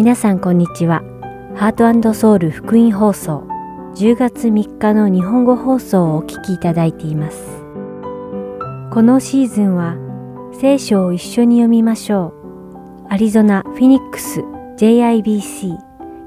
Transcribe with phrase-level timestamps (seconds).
[0.00, 1.02] 皆さんこんにちは。
[1.54, 3.46] ハートソウル福音放送
[3.96, 7.62] 10月3日の日本語放送をお聞きいただいています。
[8.90, 9.96] このシーズンは
[10.58, 12.32] 聖書を一緒に読みましょ
[13.04, 13.08] う。
[13.10, 14.40] アリゾナ・フィニックス
[14.78, 15.76] JIBC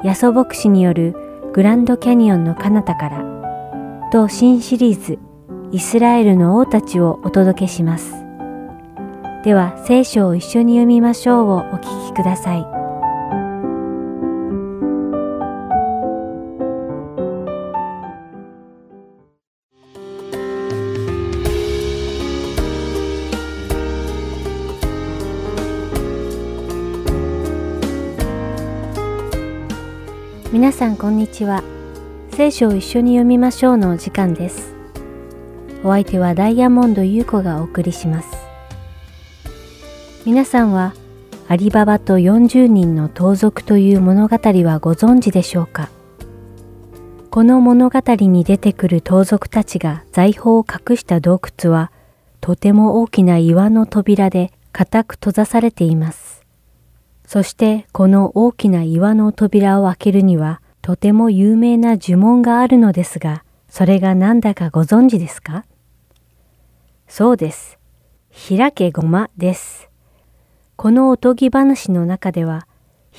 [0.04, 1.16] ヤソ牧師による
[1.52, 5.18] グランドキャニオンの彼方からと新シリーズ
[5.71, 8.14] イスラエルの王たちをお届けします。
[9.44, 12.72] では聖書を一緒に読みましょうをお聞きください。
[30.64, 31.62] 皆さんこんにちは。
[32.31, 34.73] 聖書を一緒に読みましょうのお時間です。
[35.84, 38.30] お相手はダイヤモンド優子がお送りします。
[40.26, 40.94] 皆さんは
[41.50, 45.89] アリババと40人の盗賊という物語はご存知でしょうか？
[47.30, 51.92] この物語に出てくる盗賊たちが財宝を隠した洞窟は
[52.39, 56.42] とても大きな岩の扉で固く閉ざされています。
[57.25, 65.65] そしてこの大きな岩の扉を開けるにはとても有名な呪文があるのですが、それが何だかご存知ですか？
[67.07, 67.80] そうです。
[68.49, 69.89] 開けごまです。
[70.75, 72.67] このおとぎ話の中では、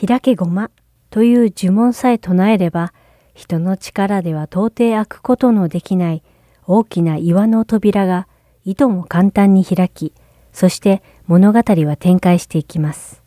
[0.07, 0.71] 開けごま
[1.11, 2.93] という呪文さえ唱えれば、
[3.35, 6.23] 人の力では到底開くことのできない
[6.67, 8.29] 大きな岩の扉が
[8.65, 10.13] いとも簡単に開き、
[10.53, 13.24] そして物語は展開していきます。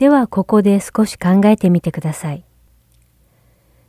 [0.00, 2.42] ではここで少し考えてみてください。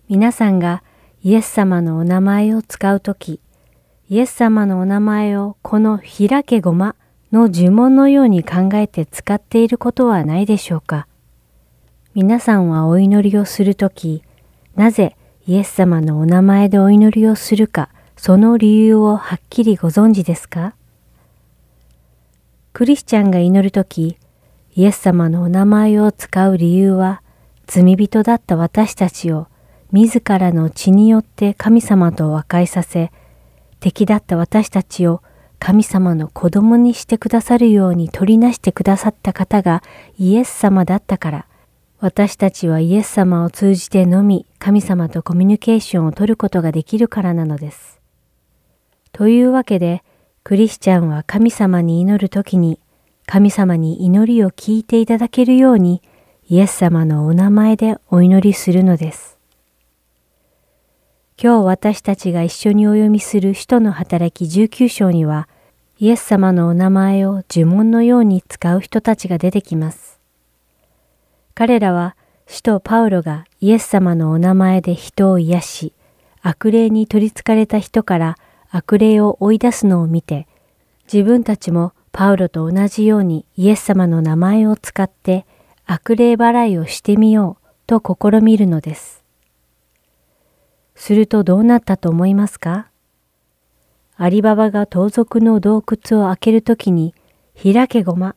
[0.10, 0.84] 皆さんが
[1.24, 3.40] イエス様のお名前を使うとき、
[4.10, 6.98] イエス様のお名前をこの開けごま
[7.32, 11.08] の呪文のように考えて使っていることはないでしょうか
[12.14, 14.22] 皆さんはお祈りをするとき、
[14.76, 15.16] なぜ
[15.48, 17.88] イエス様のお名前でお祈りをするか、
[18.18, 20.76] その理由をはっきりご存知ですか？
[22.74, 24.18] クリスチャンが祈るとき、
[24.74, 27.22] イエス様のお名前を使う理由は、
[27.68, 29.48] 罪人だった私たちを
[29.92, 33.12] 自らの血によって神様と和解させ、
[33.82, 35.22] 敵だった私たちを
[35.60, 39.84] 神様の子供にしてくださるように取りなしてくださった方が
[40.18, 41.46] イエス様だったから、
[42.00, 48.00] 私たちはイエス様を通じてのみ神様とコミュニケーションを取ることができるからなのです。
[49.12, 50.04] というわけで、
[50.44, 52.80] クリスチャンは神様に祈るときに
[53.26, 56.02] 神様に祈りを聞いていただけるように
[56.50, 59.38] イエス様のお名前でお祈りするのです。
[61.42, 65.48] 今日私たちが一緒にお読みする使徒の働き19章には
[65.98, 70.20] イエス様のお名前を呪文のように使う人たちが出てきます。
[71.54, 72.16] 彼らは
[72.48, 75.94] 使徒パウロがイエス様のお名前で人を癒し、
[76.42, 78.38] 悪霊に取りつかれた人から
[78.70, 80.48] 悪霊を追い出すのを見て、
[81.12, 85.46] 自分たちもパウロと同じようにイエス様の名前を使って
[85.86, 89.24] 悪霊払いをしてみようと試みるのです。
[90.96, 92.88] するとどうなったと思いますか？
[94.18, 97.16] アリババが盗賊の洞窟を開けるときに
[97.56, 98.36] 開けごま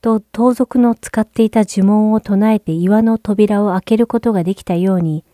[0.00, 5.24] と盗賊の使っていた呪文を唱えて岩の扉を開けることができたように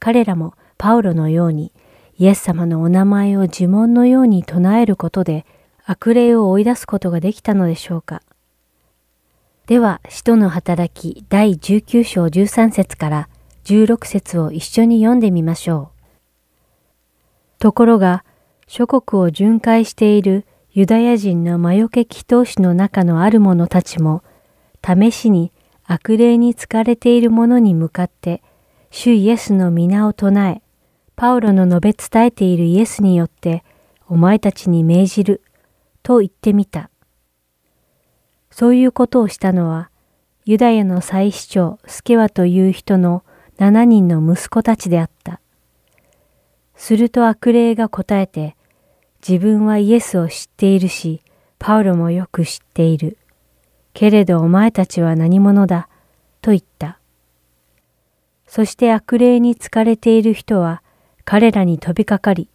[0.00, 1.72] 彼らもパウロのように
[2.18, 5.46] イエス様のお名前を呪文のように唱えることで
[5.90, 8.22] 悪霊を追い出すことができたのでしょうか
[9.66, 13.28] では、使徒の働き第19章13節から
[13.64, 17.58] 16節を一緒に読んでみましょう。
[17.58, 18.22] ところが、
[18.66, 24.22] 諸国を巡回しているユダヤ人の魔除け祈祷師の中のある者たちも、
[24.86, 25.52] 試しに
[25.86, 28.42] 悪霊に疲れている者に向かって、
[28.90, 30.60] 主イエスの皆を唱え、
[31.16, 33.64] パウロの述べ伝えているイエスによって、
[34.06, 35.40] お前たちに命じる
[36.08, 36.88] と言ってみた。
[38.50, 39.90] そういうことをしたのは、
[40.46, 43.24] ユダヤの祭司長スケワという人の
[43.58, 45.42] 7人の息子たちであった。
[46.74, 48.56] すると悪霊が答えて、
[49.20, 51.20] 自分はイエスを知っているし、
[51.58, 53.18] パウロもよく知っている。
[53.92, 55.90] けれどお前たちは何者だ、
[56.40, 56.98] と言った。
[58.46, 60.82] そして悪霊に疲れている人は
[61.26, 62.48] 彼らに飛びかかり、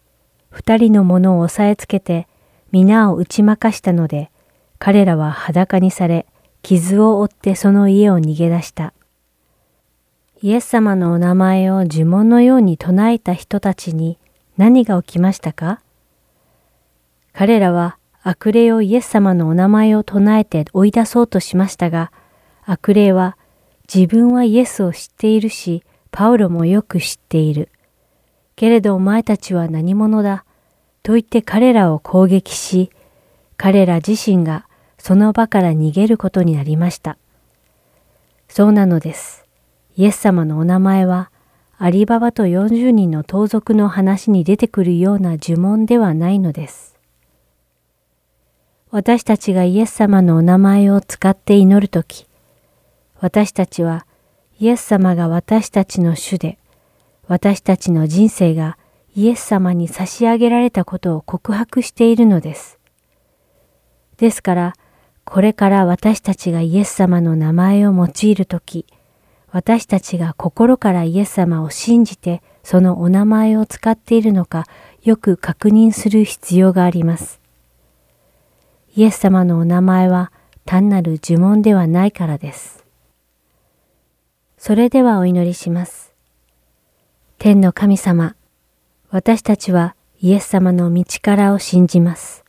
[0.50, 2.26] 二人の者を押さえつけて
[2.74, 4.32] 皆を打ち負かしたので、
[4.80, 6.26] 彼らは裸にされ、
[6.62, 8.92] 傷を負ってその家を逃げ出した。
[10.42, 14.18] イエス様のお名前を呪文のように唱えた人たちに
[14.56, 15.82] 何が起きましたか？
[17.32, 22.10] 彼らは悪霊をイエス様のお名前を唱えて追い出そうとしましたが、
[22.64, 23.36] 悪霊は
[23.86, 27.68] 自分はイエスを知っているし、パウロもよく知っている。
[28.56, 30.44] けれどお前たちは何者だ？
[31.04, 32.90] と言って彼らを攻撃し、
[33.58, 34.66] 彼ら自身が
[34.96, 37.18] その場から逃げることになりました。
[38.48, 39.44] そうなのです。
[39.96, 41.30] イエス様のお名前は、
[41.76, 46.96] アリババと40人の盗賊の話に出てくるような呪文ではないのです。
[48.90, 52.26] 私たちがイエス様のお名前を使って祈るとき、
[53.20, 54.06] 私たちは
[54.58, 56.56] イエス様が私たちの主で、
[57.28, 58.78] 私たちの人生が
[59.14, 62.78] イエス様に差し上げられたことを告白しているのです。
[64.16, 64.72] ですから、
[65.24, 68.86] これから私たちがイエス様の名前を用いるとき、
[69.54, 74.66] 私たちが心からイエス様を信じてそのお名前を使っているのか
[75.04, 77.40] よく確認する必要があります。
[78.96, 80.32] イエス様のお名前は
[80.64, 82.84] 単なる呪文ではないからです。
[84.58, 86.12] それではお祈りします。
[87.38, 88.34] 天の神様、
[89.14, 92.44] 私たちはイエス様の道からを信じます。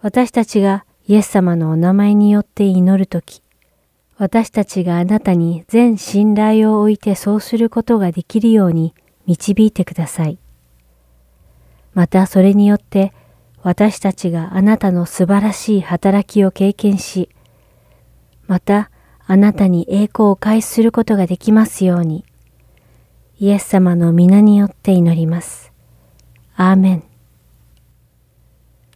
[0.00, 3.42] 私たちがイエス様のお名前によって祈るとき、
[4.16, 8.94] 私たちがあなたに全信頼を置いてそうすることができるように
[9.26, 10.38] 導いてください。
[11.94, 13.12] またそれによって
[13.64, 17.28] 私たちがあなたの素晴らしい働きを経験し、
[18.46, 18.88] また
[19.26, 22.24] あなたに栄光を返することができますように、
[23.44, 25.70] イエス様の皆によって祈ります。
[26.56, 27.02] アーメン。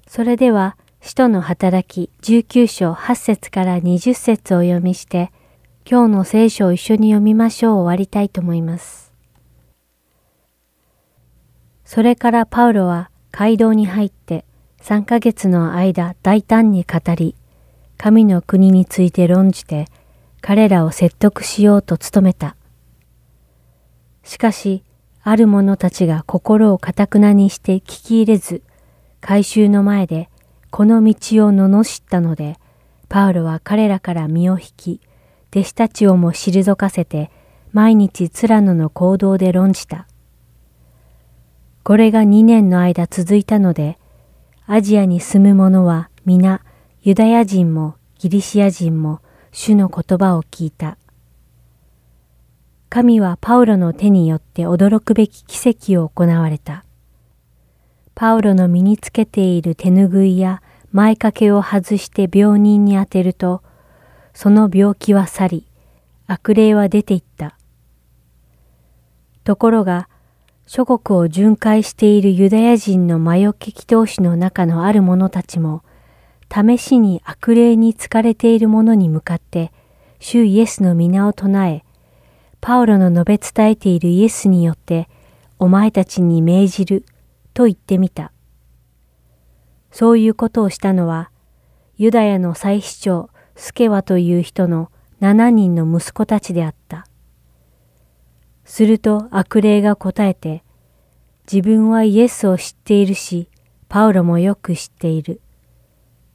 [0.07, 5.31] それでは、使徒の働き19章8節から20節を読みして、
[5.85, 9.13] 今日の聖書を一緒に読みましょう終わりたいと思います。
[11.85, 14.47] それからパウロは街道に入って
[14.81, 17.35] 3ヶ月の間大胆に語り、
[17.99, 19.89] 神の国について論じて
[20.41, 22.57] 彼らを説得しようと努めた。
[24.29, 24.85] しかし、
[25.23, 28.63] ある者たちが心をかたくなにして聞き入れず、
[29.23, 30.29] 改宗の前で
[30.71, 32.59] この道を罵ったので、
[33.09, 35.01] パウロは彼らから身を引き、
[35.51, 37.31] 弟子たちをも退かせて、
[37.73, 40.07] 毎日ツラノの行動で論じた。
[41.83, 43.97] これが2年の間続いたので、
[44.67, 46.61] アジアに住む者は皆、
[47.01, 49.23] ユダヤ人もギリシア人も
[49.53, 50.99] 主の言葉を聞いた。
[52.91, 56.85] 神はパウロの手によって驚くべき奇跡を行われた。
[58.15, 63.63] パウロの身につけている手ぬぐいや前掛けを外して病人に当てると、
[64.33, 65.67] その病気は去り、
[66.27, 67.57] 悪霊は出ていった。
[69.45, 70.09] ところが、
[70.67, 75.83] 諸国を巡回しているユダヤ人の魔除け祈祷師の中のある者たちも、
[76.51, 79.73] 試しに悪霊に疲れている者に向かって、
[80.21, 81.85] 主イエスの皆を唱え、
[82.61, 85.09] パウロの述べ伝えているイエスによって、
[85.59, 87.05] お前たちに命じる
[87.55, 88.33] と言ってみた。
[89.91, 91.31] そういうことをしたのは、
[91.97, 94.91] ユダヤの祭司長スケワという人の
[95.21, 97.07] 7人の息子たちであった。
[98.65, 100.63] すると悪霊が答えて、
[101.51, 103.49] 自分はイエスを知っているし、
[103.89, 105.41] パウロもよく知っている。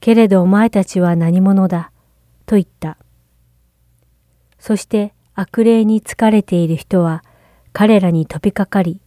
[0.00, 1.92] けれどお前たちは何者だ、
[2.44, 2.98] と言った。
[4.58, 7.24] そして悪霊に疲れている人は
[7.72, 9.00] 彼らに飛びかかり、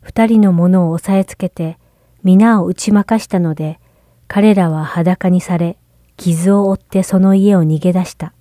[0.00, 1.78] 二人の者を押さえつけて
[2.22, 3.78] 皆を打ち負かしたので、
[4.26, 5.76] 彼らは裸にされ、
[6.16, 8.32] 傷を負ってその家を逃げ出した。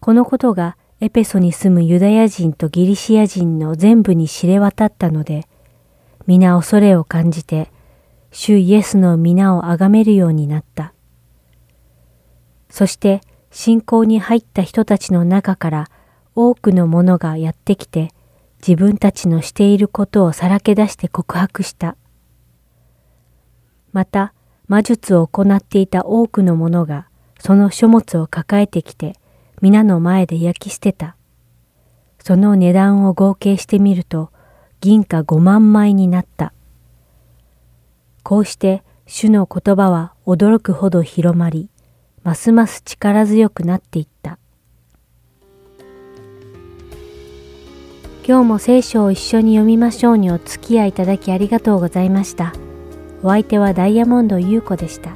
[0.00, 5.46] このことがエペソに住むユダヤ人とギリシア人の全部に知れ渡ったので、
[6.26, 7.70] 皆恐れを感じて、
[8.32, 10.92] 主イエスの皆を崇めるようになった。
[12.68, 13.20] そして
[13.56, 15.88] 信仰に入った人たちの中から
[16.34, 18.10] 多くの者がやってきて、
[18.58, 21.96] 自分たちのしていることをさらけ出して告白した。
[23.94, 24.34] また、
[24.68, 27.08] 魔術を行っていた多くの者が
[27.38, 29.14] その書物を抱えてきて
[29.62, 31.16] 皆の前で焼き捨てた。
[32.22, 34.30] その値段を合計してみると
[34.82, 36.52] 銀貨5万枚になった。
[38.22, 41.70] こうして主の言葉は驚くほど広まり、
[42.26, 44.40] ますます力強くなっていった。
[48.26, 52.52] 今日も聖書を一緒に読みましょうにお付き合いいただきありがとうございました。
[53.22, 55.14] お相手はダイヤモンド優子でした。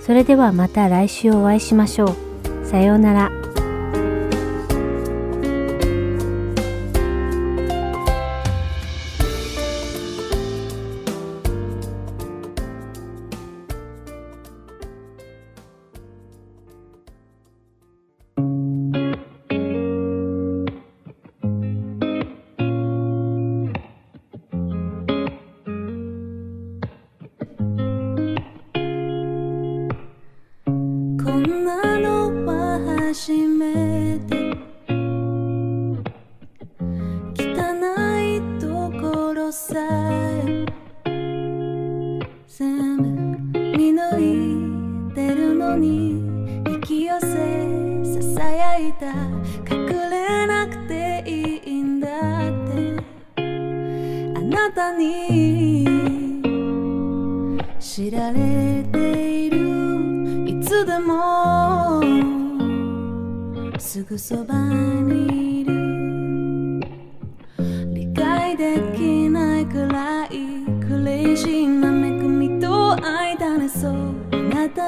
[0.00, 2.64] それではまた来週お会いしましょう。
[2.64, 3.63] さようなら。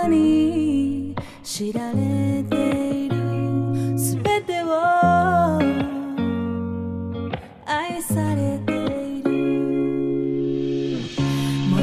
[0.07, 2.57] に知られて
[3.07, 3.17] いる。
[3.99, 5.59] すべてを
[7.65, 9.31] 愛されている。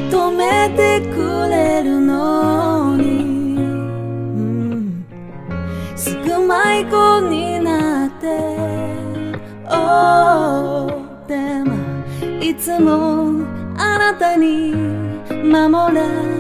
[0.09, 5.05] 求めてくれるのに、うん
[5.95, 8.27] すぐ迷子になって、
[9.69, 11.73] oh でも
[12.41, 13.45] いつも
[13.77, 14.73] あなたに
[15.43, 16.32] 守られ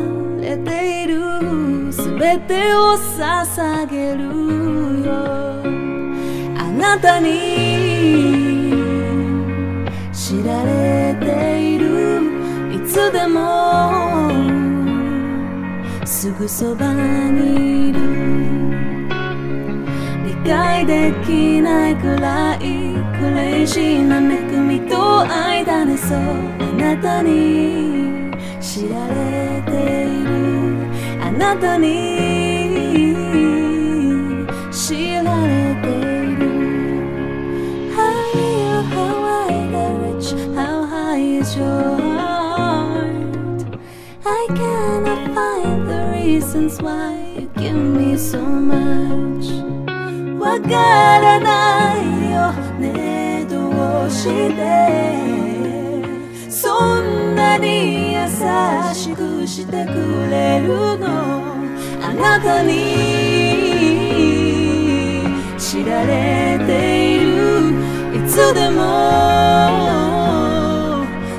[2.23, 4.23] るすべてを捧げる
[5.05, 5.11] よ
[6.57, 7.29] あなたに
[10.13, 11.25] 知られて
[11.75, 12.21] いる
[12.73, 14.31] いつでも
[16.05, 17.99] すぐそばにいる。
[20.25, 22.59] 理解できないくらい
[23.19, 24.21] クレイジーな恵
[24.57, 26.19] みと愛だねそう。
[26.19, 26.21] あ
[26.77, 29.32] なたに知られている
[31.38, 31.88] なたに
[34.72, 36.48] 知られている
[37.94, 37.98] How
[38.90, 43.60] how I got rich how high is your heart
[44.24, 49.46] I cannot find the reasons why you give me so much
[50.38, 50.68] わか
[51.20, 53.68] らないよねど
[54.06, 54.24] うし
[54.54, 54.58] て
[56.50, 58.18] そんなに優
[58.94, 59.11] しく
[59.53, 59.93] してく
[60.31, 60.67] れる
[60.97, 61.05] の。
[62.01, 62.73] あなたに
[65.59, 67.35] 知られている。
[68.17, 68.81] いつでも。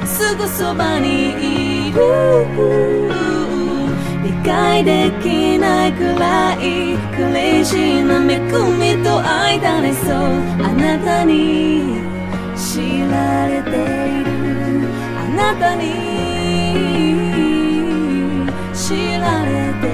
[0.06, 1.98] すぐそばにいる。
[4.22, 8.38] 理解できないくらいクレイジーな恵
[8.96, 10.16] みと愛だねそう。
[10.62, 11.98] あなたに
[12.54, 14.28] 知られている。
[15.18, 16.14] あなたに。
[18.86, 19.93] 知られて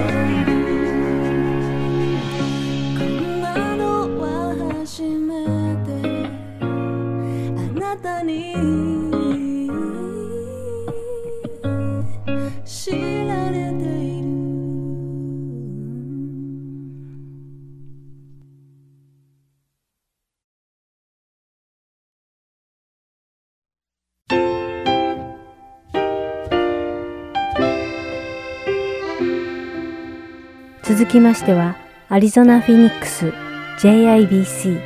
[31.11, 31.75] きましては、
[32.07, 33.33] アリゾナ・フィニックス
[33.79, 34.79] JIBC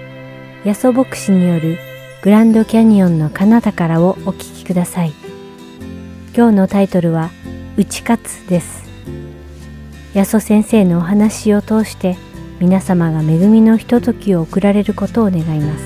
[0.66, 1.78] ヤソ牧師による
[2.24, 5.14] グランドキャニオンの彼方からをお聞きください。
[6.36, 7.30] 今日のタイトルは、
[7.78, 8.90] 打ち勝つです。
[10.16, 12.18] ヤソ先生のお話を通して、
[12.60, 15.84] 皆様が恵みのひとときを送られることを願います。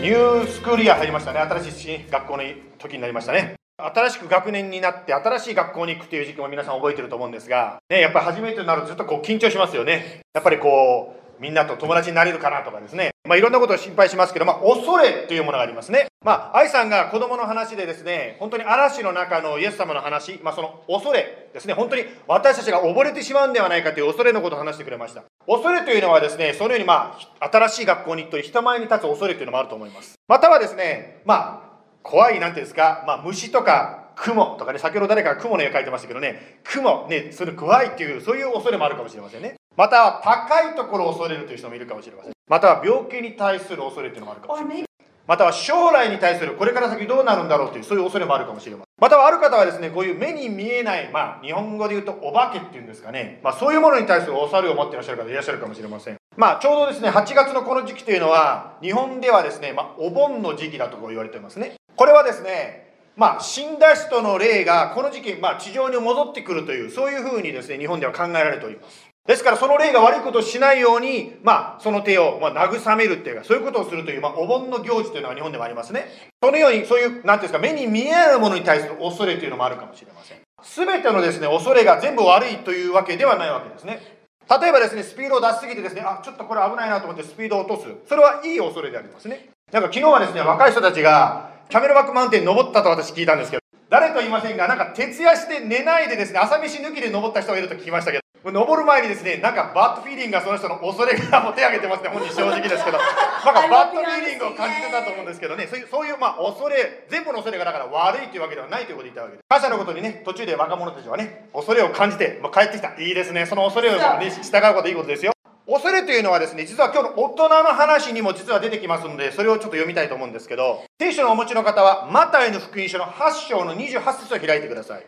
[0.00, 1.38] ニュースクールイヤー入りましたね。
[1.38, 2.42] 新しい学校の
[2.80, 3.61] 時になりましたね。
[3.86, 10.20] 新しく学年になって新しい学校に行くという時期も皆さん覚えてると思うんですが、ね、やっぱり初めてになるとずっとこう緊張しますよね。
[10.34, 13.10] やっぱりこう、みんなと友達になれるかなとかですね。
[13.28, 16.06] まあいろんなことを心配しますけど、まあ恐れというものがありますね。
[16.24, 25.24] まあ愛さんが子供の話でですね、本当に嵐の中のイエス様の話、まあその恐れですね、本当に私たちが溺れてしまうんではないかという恐れのことを話してくれました。
[25.48, 30.14] 恐れというのはですね、そのようにまあ新しい学校に行って人前に立つ恐れというのもあると思います。
[30.28, 31.71] またはですね、まあ
[32.02, 39.54] 怖いなんていうんですか、まあ虫とか雲とかね、先ほど誰かが雲の絵描いてましたけどね、雲、ね、それ怖いっていう、そういう恐れもあるかもしれませんね。
[39.76, 42.32] または高いところを恐れるという人もいるかもしれません。
[42.48, 44.84] または病気に対する恐れというのもあるかもしれません。
[45.26, 48.86] または将来に対するこれから先どうなるんだろうというそういう恐れもあるかもしれません。
[49.00, 56.21] またはある方はですね、こういう目に見えない、まあ日本語で言うとお化けっていうんですかね、まあそういうものに対する恐れを持っていらっしゃる方いらっしゃるかもしれません。
[56.36, 61.74] まあちょうどですね、8月のこの時期というのは、日本ではですね、まあお盆の時期だと言われてますね。
[61.96, 69.12] これはですね、まあ、死んだ人の霊がこの時期、まあ、地上に戻ってくるというそういうふうにですね日本では考えられております。
[69.26, 76.06] ですからその霊が悪いことをしないように、まあ、その手を、まあ、慰めるっていうかそういうことをするという、まあ、お盆の行事というのが日本でもありますね。
[76.42, 80.38] そのようにそういう何ていうんですか目に見えないものに対する恐れというのもあるかもしれません。
[80.64, 84.00] 全てのですね恐れが全部悪いというわけではないわけですね。
[84.48, 87.88] 例えばですねスピードを出しすぎてですねあちょっとこれ危ないなと思ってスピードを落とす。
[88.08, 89.50] それはいい恐れでありますね。
[89.72, 102.98] なんか昨日はですね若い人たちがキャメルバックマウンテン登ったと私聞いたんですけど誰と言いませんが、なんか徹夜して寝ないでですね、朝飯抜きで登った人がいると聞きましたけど、登る前にですね、なんかバッドフィーリングがその人の恐れがもう手挙げてますね、本人正直ですけど、
[103.46, 109.44] なんかバッドフィーリングを感じてたと思うんですけどね、そういう、そういうまあ恐れ、全部の恐れがだから悪いというわけではないということで言ったわけです。
[109.48, 112.94] 感謝のことにね、途中で若者たちはね、恐れを感じて、まあ、帰ってきた。
[112.98, 115.32] いいですね、その恐れを、ね、従うこといいことですよ。
[115.64, 125.06] 恐れというのはですね、実は今日の大人の話にも実は出てきますので、それをちょっと読みたいと思うんですけど、聖書のお持ちの方は、マタイの福音書の8章の28節を開いてください。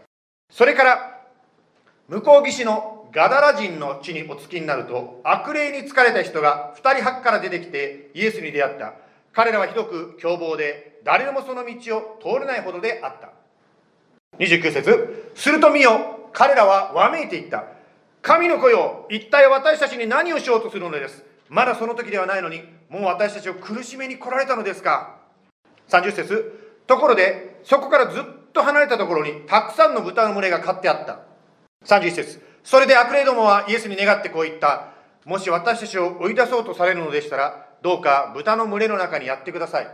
[0.52, 1.20] それから、
[2.08, 8.94] 向こう岸のガダラ人の地にお着きになると、悪霊に疲れた人が2人8から出てきてイエスに出会った。
[9.32, 13.30] 彼らはひどく凶暴で、誰もその道を通れないほどであった。
[14.38, 17.66] 29節すると見よ、彼らはわめいていった。
[18.20, 21.24] 神の子よ、一体私たちに何をしようとするのです。
[21.48, 25.18] まだその時ではないのに、もう私たちを苦しめに来られたのですか。
[25.88, 31.20] 30節ところで、そこからずっと離れたところに、たくさんの豚の群れが飼ってあった。
[31.86, 34.94] 31節それで悪霊どもはイエスに願ってこう言った。
[35.26, 39.88] もし私たちを追い出そうとされるのでしたら、どうか豚の群れの中にやってください。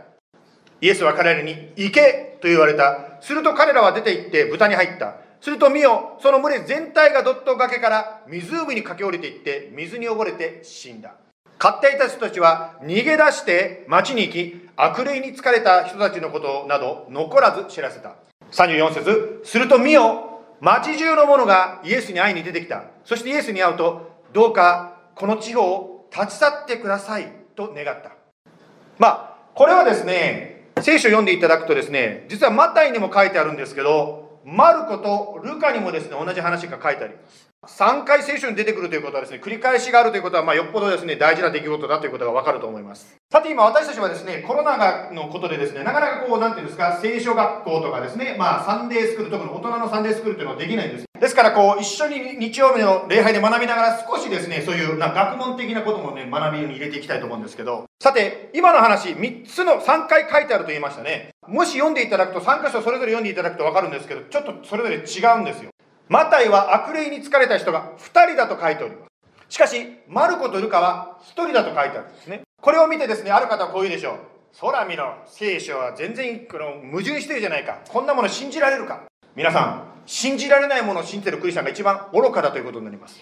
[0.79, 3.21] イエスは彼らに、行けと言われた。
[3.21, 5.17] すると彼らは出て行って豚に入った。
[5.41, 11.15] すると見よ、その群れ全体がドット崖から湖に駆け下りていって、水に溺れて死んだ。
[11.59, 18.15] 飼っていた人たちは逃げ出して町に行き、悪霊に疲れた人たちのことなど残らず知らせた。
[18.51, 20.30] 34節すると見よ、
[20.61, 22.83] 町中の者がイエスに会いに出てきた。
[23.03, 28.11] そしてイエスに会うと、どうかこの地方を立ち去ってくださいと願った。
[28.99, 37.50] まあ、これはですね、聖書を読んでいただくとですね、実はマタイにも書いてあるんですけど、マルコとルカにもですね、同じ話が書いてあります。
[37.67, 43.15] 3回聖書に出てくるということはですね、繰り返しがあるということは、まあ、よっぽどですね、大事な出来事だということがわかると思います。
[43.31, 51.05] さて今私たちはですね、コロナのことでですね、なかなかこう、なんていうんですか、聖書学校とかですね、まあ、サンデースクール、特に大人のサンデースクールというのはできないんです。
[51.19, 61.29] ですから、こう、一緒に日曜日の礼拝で学びながら、少しですね、そういうな学問的なこともね、学びに入れていきたいと思うんですけど、さて、今の話、3つの、3回書いてあると言いましたね。
[61.47, 65.70] もし読んでいただくと、3箇所それぞれ読んでいただくと分かるんですけど、ちょっとそれぞれ違うんですよ。
[66.11, 69.09] マタイは悪霊に疲れた人が2人だと書いております。
[69.47, 69.77] しかし、
[70.09, 72.41] マルコとルカは1人だと書いてあるんですね。
[72.61, 74.15] これを見てですね、ある方はこう言うでしょう。
[74.51, 77.79] そら見ろ、聖書は全然この矛盾してるじゃないか。
[77.87, 79.03] こんなもの信じられるか。
[79.37, 83.17] 皆さん、信じられないものを信じてるクリスチャンが一番愚かだということになります。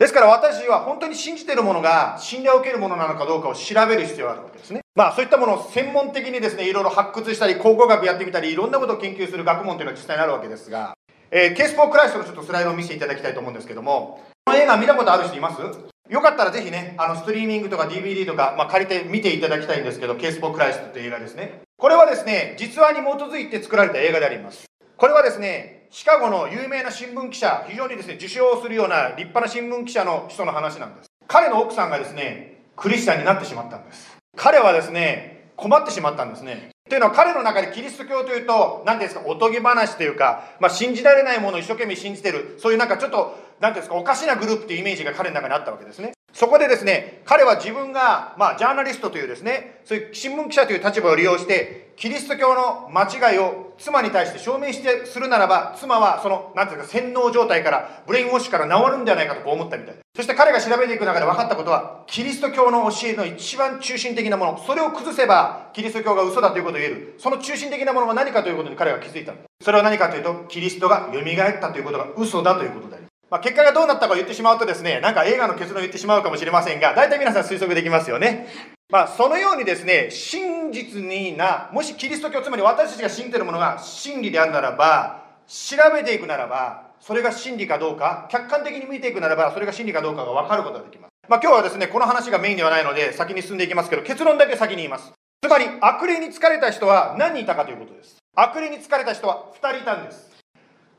[0.00, 4.80] ですから私は本当に信じてるものが信頼を受けるものなのかどうかを調べる必要があるわけですね。
[4.96, 10.94] まあそういったものを専門的にですね、いろいろ発掘したり、考古学やってみたり、いろんなことを研究する学問というのは実際にあるわけですが、
[11.34, 15.62] えー Case for Christ のちょっとスライドを見せていただきたいと思うんですけども、この映画見たことある人います？
[16.10, 21.62] よかったらぜひね、あのストリーミングとか DVD とか、まあ、借りて見ていただきたいんですけど、 Case for Christ という映画ですね。
[21.78, 24.66] これはですね、実話に基づいて作られた映画であります。
[24.98, 31.06] これはですね、シカゴの有名な新聞記者、非常にですね、受賞するような立派な新聞記者の人の話なんです。
[31.28, 34.18] 彼の奥さんがですね、クリスチャンになってしまったんです。
[34.36, 36.68] 彼はですね、困ってしまったんですね。
[36.92, 46.12] というのは彼の中でキリスト教というと、何ですか、おとぎ話というか、まあ、信じられないものを一生懸命信じてる、そういうなんかちょっと、何て言うんですか、おかしなグループというイメージが彼の中にあったわけですね。
[46.32, 59.96] そこでですね、彼は自分が、まあ、ジャーナリストというですね、そういう新聞記者という立場を利用して、キリスト教の間違いを妻に対して証明してするならば、妻はその、なんていうか、洗脳状態から、ブレインウォッシュから治るんじゃないかとこう思ったみたい。
[60.16, 67.14] そして彼が調べていく中で分かったことは、キリスト教の教えの一番中心的なもの、それを崩せば、キリスト教が嘘だということを言える。
[67.18, 69.34] その中心的なものは何かということに彼は気づいた。
[69.60, 73.01] それは何かというと、キリストが蘇ったということが嘘だということで
[73.32, 78.46] まあ、結果がどうなったかを言ってしまうとですね、なんか映画の結論を言ってしまうかもしれませんが、大体皆さん推測できますよね。
[78.90, 91.10] まあ、そのようにですね、真実にな、もしキリスト教、つまり私たちが信じているものが真理であるならば、調べていくならば、それが真理かどうか、客観的に見ていくならば、それが真理かどうかが分かることができます。
[91.26, 95.10] まあ、今日はですね、この話がメインではないので、先に進んでいきますけど、結論だけ先に言います。
[95.40, 98.18] つまり、悪霊に疲れた人は何人いたかということです。
[98.36, 100.30] 悪霊に疲れた人は2人いたんです。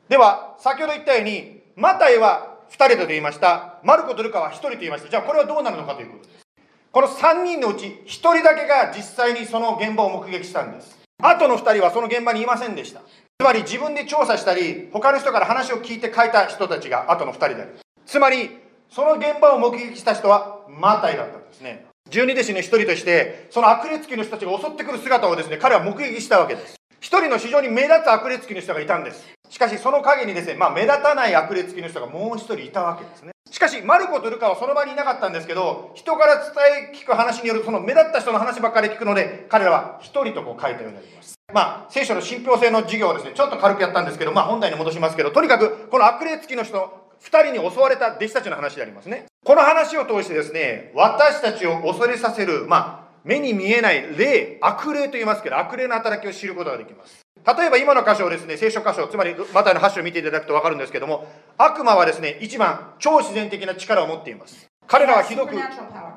[0.08, 3.80] では、先ほど言ったように、マタイは2人だと言いました。
[3.82, 5.10] マルコとルカは1人と言いました。
[5.10, 6.46] じゃあこれはどうなるのかということです。
[6.92, 10.96] この3人のうち1人だけが実際にその現場を目撃したんです。
[11.20, 13.00] あとの2人はその現場にいませんでした。
[13.00, 17.78] つまり自分で調査したり、他の人から話を聞いて書いた人たちがあとの2人である。
[18.06, 18.50] つまり、
[18.88, 21.86] その現場を目撃した人はマタイだったんですね。
[22.08, 26.76] 十二弟子の一人として、その悪霊つきの人たちが襲ってくる姿をですね、彼は目撃したわけです。
[27.00, 29.26] 一人の非常に目立つ悪霊つきの人がいたんです。
[29.54, 33.30] しかしその陰にですね、まあ目立たない悪霊つきの人がもう一人いたわけですね。
[33.52, 41.34] しかし、マルコとルカはその場にいなかったんですけど、人から伝え聞く話によるその目立った人の話ばっかり聞くので、彼らは一人とこう書いたようになります。
[41.52, 49.26] まあ、聖書の信憑性の授業をですね、ちょっと軽くやったんですけど、まあ本題に戻しますけど、とにかく、この悪霊付きの人、二人に襲われた弟子たちの話でありますね。
[49.44, 57.23] この話を通してですね、私たちを恐れさせる、まあ、目に見えない霊、悪霊と言いますけど、悪霊の働きを知ることができます。
[57.46, 61.26] 例えば今の箇所をですね、聖書箇所、つまりマタイの8章を見ていただくと分かるんですけども、
[61.58, 64.66] 悪魔はですね、一番超自然的な力を持っています。
[64.86, 65.56] 彼らはひどく.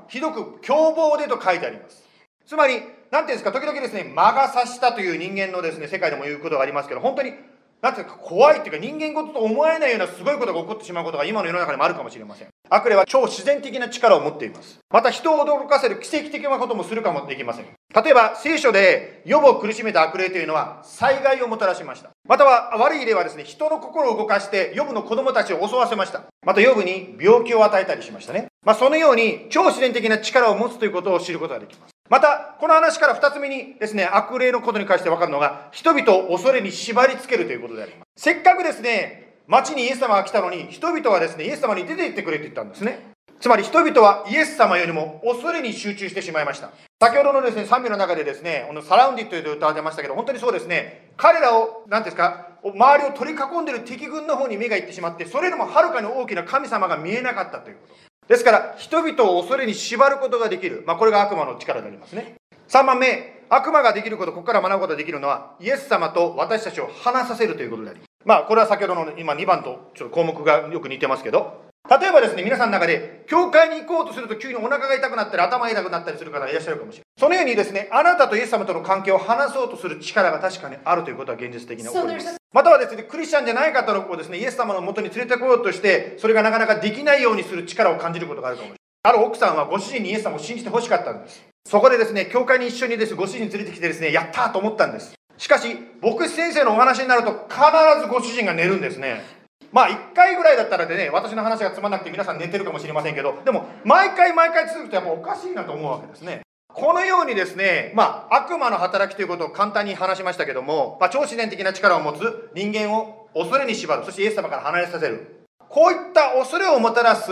[0.07, 2.03] ひどく凶暴でと書いてあります。
[2.45, 7.33] つまり、なんていうんですか、時々ですね、魔が差したという人間のですね、世界でも言うことがありますけど、本当に、
[7.81, 12.47] なんていうか、怖いっていうか、人間事と思えないようなすごいことが起こってしまうことが今の世の中にもあるかもしれません。
[12.69, 14.79] 悪霊は超自然的な力を持っています。
[14.89, 17.65] また人を驚かせる奇跡的なこともするかもできません。
[17.93, 22.09] 例えば、聖書で予防を苦しめた悪霊というのは、災害をもたらしました。
[22.27, 26.23] または、悪い霊はですね、人の心を動かして、予部の子供たちを襲わせました。
[26.45, 28.47] また、予部に病気を与えたりしましたね。
[28.65, 31.96] まあ、そのように、超自然的な力を持つということを知ることができます。
[32.09, 38.23] また、この話から二つ目にですね、悪霊のことに関して分かるのが、人々を恐れに縛り付けるということであります。
[38.23, 43.11] せっかくですね、町にイエス様が来たのに、人々はですね、イエス様に出て行ってくれって言ったんですね。
[43.39, 46.71] つまり人々はイエス様よりも恐れに集中してしまいました。
[46.99, 58.06] 先ほどのですね、賛美の中でですね、このサラウンディという歌われてましたけど、本当にそうですね、彼らを、なんていうんですか、周りを取り囲んでいる敵軍の方に目が行ってしまって、それよりもはるかに大きな神様が見えなかったということ。
[58.27, 60.83] ですから、人々を恐れに縛ることができる。
[60.85, 62.35] まあ、これが悪魔の力でありますね。
[62.67, 68.09] 3番目、悪魔ができること、ここから学ぶことができるのは、イエス様と私たちを話させるということであります。
[68.25, 77.05] まあ、これは先ほどの今2番とちょっと項目がよく似てますけど、例えばですね、皆さんの中で、教会に行こうとすると急にお腹が痛くなったり、頭が痛くなったりする方がいらっしゃるかもしれない。
[77.17, 82.37] そのようにですね、あなたとイエス様との関係を話そうとする力が確かにあるということは現実的に起こります。
[82.53, 88.79] またはですね、クリスチャンじゃない方の子をですね、イエス様の元に連れてこようとして、それがなかなかできないようにする力を感じることがあるかもしれない。
[89.03, 91.41] ある奥さんはご主人にイエス様を信じてほしかったんです。
[91.65, 95.13] そこでですね、教会に一緒にです、ご主人連れてきてですね、やったーと思ったんです。
[95.37, 97.61] しかし、牧師先生のお話になると必
[98.01, 99.36] ずご主人が寝るんですね。
[99.71, 106.41] まあ1回ぐらいだったらでね、私の話がつまんなくて皆さん寝てるかもしれませんけど、でも毎回毎回続くとやっぱおかしいなと思うわけですね。
[106.67, 115.45] このようにですね、まあ悪魔の働きということを簡単に話しましたけども、まあ超自然的な力を持つ人間を恐れに縛る、そしてイエス様から離れさせる。
[115.69, 117.31] こういった恐れをもたらす、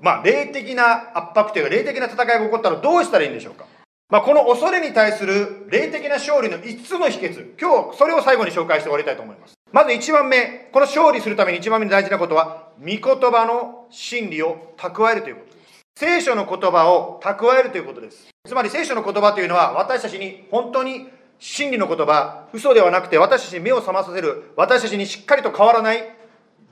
[0.00, 3.66] まあ霊的な圧迫というか霊的な戦いが起こったらどうしたらいいんでしょうか。
[4.08, 9.54] まあ、この恐れに対する霊的な勝利の5つの秘訣、今日それを最後に紹介して終わりたいと思います。
[9.72, 15.80] まず1番目、この勝利するために1番目に大事なことは、御言葉の真理を蓄えるということです。
[15.96, 18.28] 聖書の言葉を蓄えるということです。
[18.46, 21.08] つまり聖書の言葉というのは私たちに本当に
[21.38, 26.16] 真理の言葉、嘘ではなくて私たちに目を覚まさせる、私たちにしっかりと変わらない、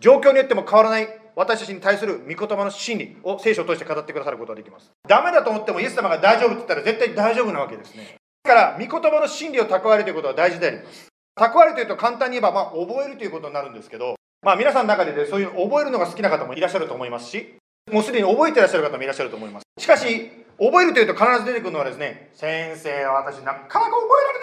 [0.00, 4.90] 状況によっても変わらない私たちに対する御言葉の真理を聖書を通して語ってくださることができます。
[5.08, 8.16] ダメだと思ってもイエス様が大丈夫って言ったら絶対大丈夫なわけですね。
[8.42, 11.09] だから、御言葉の真理を蓄えるということは大事であります。
[11.40, 17.56] 蓄えるというと簡単に言えば、まあ、覚えるということになるんですけど、まあ、皆さんの中で、ね、そういう覚えるのが好きな方もいらっしゃると思いますし、
[17.90, 19.64] もうすでに覚えてらっしゃる方もいらっしゃると思います。
[19.78, 23.96] しかし、覚えるというと必ず出てくるのはですね、先生、私なかなか覚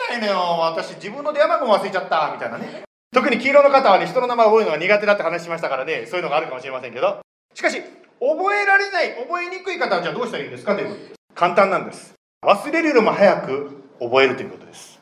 [0.10, 0.60] えられないのよ。
[0.62, 2.82] 私、自分の電話番号忘れちゃった、みたいなね。
[3.14, 7.20] 特に黄色の方はね、人の名前を覚えるのが苦手だって話しましたからね、そういうのがあるかもしれませんけど、
[7.54, 7.82] しかし、
[8.20, 11.14] 覚えられない、覚えにくい方はじゃあどうしたらいいんですかということです。
[11.36, 12.14] 簡単なんです。
[12.44, 14.97] 忘れるよりも早く覚えるということです。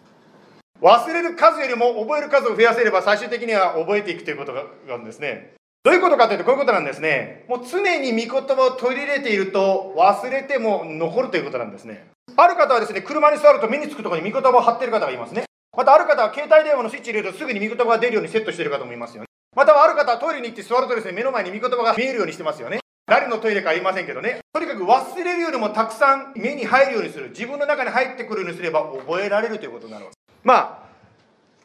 [0.85, 5.55] 忘れる数よりも覚える数を増やせれば最終的には覚えていくということがあるんですね。
[5.83, 7.43] どういうことかというとこういうことなんですね。
[7.49, 12.05] もう常に御言葉を取り入れていると忘れても残るということなんですね。
[12.37, 15.45] ある方はですね、車に座ると目につくところに御言葉を貼っている方がいますね。
[15.75, 19.27] またある方は携帯電話のスイッチ入れるとすぐに御言葉が出るようにセットしている方もいますよね。
[19.55, 22.81] またはある方はトイレに行って座るとですね、目の前に御言葉が見えるようにしてますよね。
[23.07, 24.41] 誰のトイレか言いませんけどね。
[24.53, 27.29] とにかく忘れるよりもたくさん目に入るようにする。
[27.29, 30.24] 自分の中に入ってくるようにすれば覚えられるということになるわけです。
[30.45, 30.79] まあ、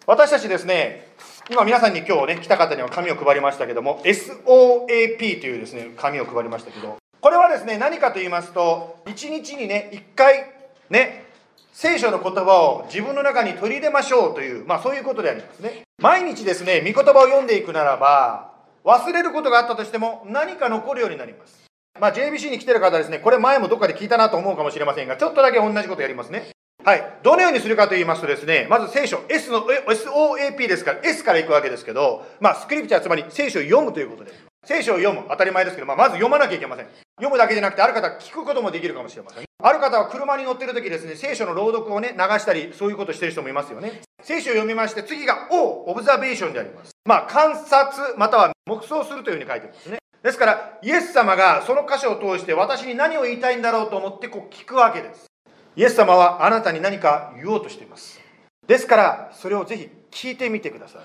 [0.07, 1.07] 私たちですね、
[1.51, 10.47] 今皆さんに今日ね、来た方には紙を配りましたけども、SOAP というですね、紙を配りましたけど、これはですね、何かと言いますと、1日にね、1回、
[10.89, 11.27] ね、
[11.75, 15.83] 聖書の言葉を自分の中に取り入れましょうという、まあそういうことでありますね。
[16.01, 18.53] 毎日ですね、御言葉を読んでいくならば、
[18.87, 21.67] 忘れることがあったとしても何か残るようになります。
[22.01, 26.49] まあ JBC に来てる方はですね、これ前もどっかで聞いたなと思うかもしれませんが、ちょっとだけ同じことやりますね。
[26.85, 27.19] はい。
[27.23, 34.33] どのようにするかと言いますとですね、まず聖書、S の、SOAP ですから、S から行くわけですけど、まあスクリプチャーつまり聖書を読むということで。
[34.65, 36.87] 聖書を読む、当たり前ですけど、まあ、まず読まなきゃいけません。
[37.17, 39.45] 読むだけじゃなくて、ある方は聞くこともできるかもしれません。
[39.63, 44.03] ある方は車に乗ってる時ですね、聖書の朗読をね、流したり、そういうことしてる人もいますよね。
[44.23, 46.91] 聖書を読みまして、次が O、オブザベーションであります。
[47.07, 49.99] まあ、観察、または黙想するというふうに書いてますね。
[50.23, 55.30] ですから、イエス様がその箇所を通して私に何を言いたいんだろうと思ってこう聞くわけです。
[55.77, 58.21] イエス様はあなたに何か言おうとしています。
[58.67, 61.03] ですから、それをぜひ聞いてみてください。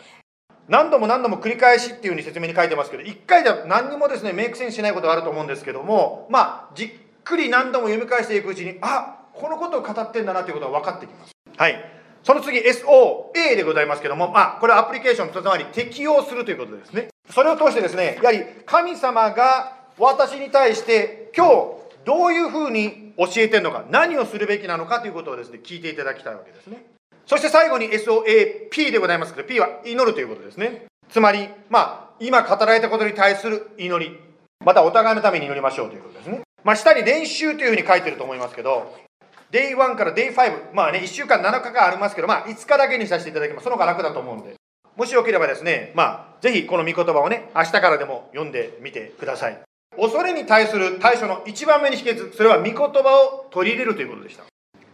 [0.67, 6.89] 何度も何度も繰り返しっていうふうに説明に書いてますけど、一回では何にもですね、メイクセンスしないことがあると思うんですけども、まあ、じっ
[7.23, 11.31] くり何度も読み返していくうちに、あこのことを語ってんだなということが分かってきます。
[11.55, 11.75] はい。
[12.23, 17.09] その次、SOA でございますけども、まあ、これはアプリケーションと、つまり適用するということですね。
[17.29, 21.51] それを通してですね、やはり神様が私に対して、今日、
[22.05, 26.85] どういうふうに教えてるのか、何をするべきなのかということをですね、聞いていただきたいわけですね。
[27.25, 30.85] そして最後に SOAP でございますけど、P は祈るということですね。
[31.09, 34.17] つまり、まあ、今語られたことに対する祈り、
[34.63, 36.41] またお互いのために祈りましょうということですね。
[36.63, 38.95] まあ、下に練習というふうに書いてると思いますけど、
[39.51, 43.63] Day1 から Day5、まあね、1週間7日間ありますけど、まあ、5日だけにさせていただきます。
[43.63, 44.55] その方が楽だと思うので、
[44.95, 49.59] もしよければですね、まあ、ぜひこの御言葉をね、明日からでも読んでみてください。
[49.97, 54.43] 恐れに対する対処の1番目に秘訣、それは御言葉を取り入れるということでした。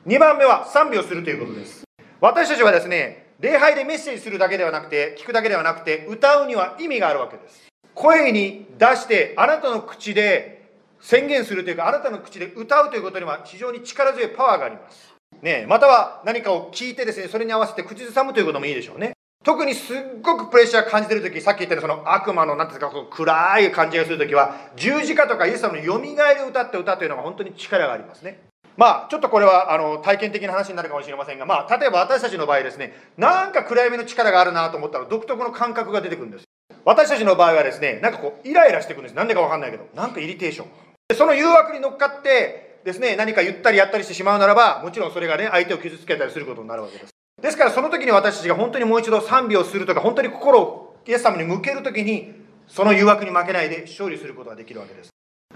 [0.07, 1.83] 2番目は賛美をするということです。
[2.19, 7.67] 私たちはですね、礼拝でメッセージするだけではなくて、聞くだけではなくて、歌うには意味があるわけです。
[7.95, 15.11] 声に出して、あなたの口で宣言するというか、あなたの口で歌うということには非常に力強いパワーがあります。
[15.41, 19.13] ね、または何かを聞いてですね、それに合わせて口ずさむということもいいでしょうね。
[19.43, 28.39] 特にすっごくプレッシャー感じてるとき、さっき言ったようにその悪魔の、なんていうか、こう暗い感じがするときは、十字架とかイエス様の蘇りを歌って歌というのが本当に力がありますね。
[28.77, 36.45] まあ、ちょっとこれはあの体験的な話になるかもしれませんが、まあ、例えば私たちの場合ですね、なんか暗闇の力があるなと思ったら独特の感覚が出てくるんです。
[36.85, 39.15] 私たちの場合はですね、なんかこう、イライラしてくるんです。
[39.15, 40.67] なんでかわかんないけど、なんかイリテーション。
[41.09, 47.10] でその誘惑に乗っかってですね、何か言ったりやったりしてしまうならば、もちろんそれがね、相手を傷つけたりすることになるわけです。
[47.41, 52.33] ですからその時に私たちが本当にもう一度賛美をするとか、本当に心をイエス様に向ける時に、
[52.67, 55.09] その誘惑に負けないで勝利することができるわけです。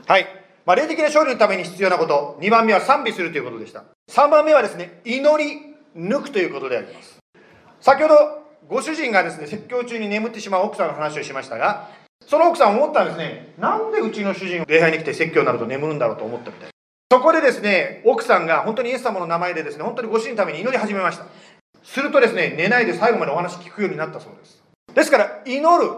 [0.06, 0.28] はい。
[0.65, 3.84] まあ、霊的な勝利のために必要なこと、2番目は賛美するということでした。
[4.12, 7.19] 3番目はですね、祈り抜くということであります。
[7.80, 8.15] 先ほど、
[8.67, 11.89] ご主人がですね、説教中に眠ってしまう奥さんの話をしましたが、
[12.26, 16.69] その奥さん思ったんですね、なんでうちの主人、礼拝に来て説教になると眠るんだろうと思ったみたい。
[17.12, 21.26] そこでですね、奥さんが本当にイエス様の名前でですね、本当にご主人のために祈り始めました。
[21.86, 24.62] するとですね、寝ないで最後までお話聞くようになったそうです。
[24.93, 25.91] ですから、祈る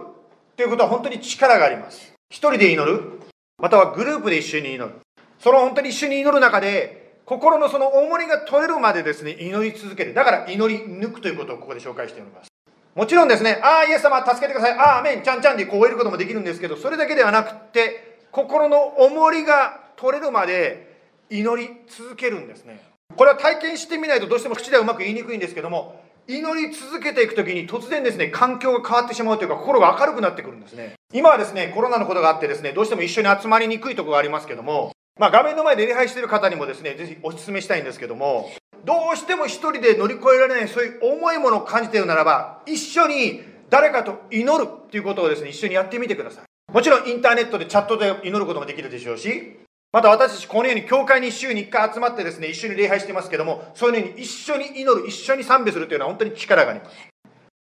[0.55, 2.13] ということは本当に力があります。
[2.29, 3.19] 一人で祈る、
[3.57, 4.99] またはグループで一緒に祈る。
[5.39, 10.13] その本当に一緒に祈る中で、心のその重りが取れるまでですね、祈り続ける。
[10.13, 12.49] だから祈り抜くということをここで紹介しております。
[12.95, 20.97] もちろんですね、ああ、イエス様助けてください、ああ、アメン、ちゃんちゃんでこう終えることもできるんですけど、それだけではなくて、心の重りが取れるまで
[21.29, 22.86] 祈り続けるんですね。
[23.17, 30.93] これは体験してみないとどうしても口ではうまく言いにくいんですけども、祈り続けていくときに突然ですね、環境が変わってしまうというか、心が明るくなってくるんですね。
[31.13, 38.51] 今はですね、コロナのことがあってですね、どうしても一緒に集まりにくいところがありますけども、まあ画面の前で礼拝している方にもですね、ぜひお勧めしたいんですけども、
[38.85, 43.41] どうしても一人で乗り越えられないそういう重いものを感じているならば、一緒に
[43.71, 46.43] 誰かと祈るっていうことをですね、一緒にやってみてください。
[46.71, 49.57] もちろんインターネットでチャットで祈ることもできるでしょうし、
[49.97, 56.95] また私たちこのように教会に週に1回集まってですね、一緒に礼拝してますけども、そういうように一緒に祈る、一緒に賛美するというのは本当に力があります。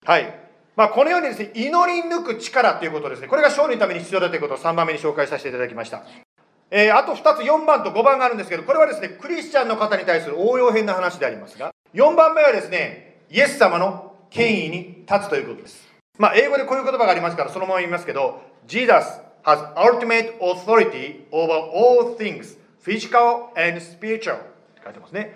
[0.05, 0.39] はい。
[0.77, 6.03] まあ、このようにですね、祈り抜く力ということですね、これが勝利のために必要だということを3番目に紹介させていただきました。
[6.71, 15.89] えーあと2つ4番と5番があるんですけど、これはですね、クリスチャンの方に対する応用編の話でありますが、4番目はですね、イエス様の権威に立つということです。
[16.19, 24.41] まあ、英語でこういう言葉がありますから、そのまま言いますけど、Jesus has ultimate authority over all things, physical and spiritual っ
[24.75, 25.35] て書いてますね。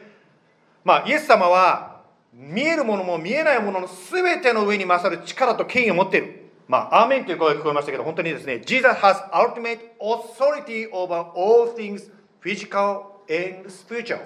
[0.83, 2.01] まあ、イエス様は
[2.33, 6.51] 見えるものも見えないものの全ての上に勝る力と権威を持っている。
[6.67, 12.11] まあ、アーメンという声が聞こえましたけど、本当にですね、Jesus has ultimate authority over all things
[12.43, 14.21] physical and spiritual。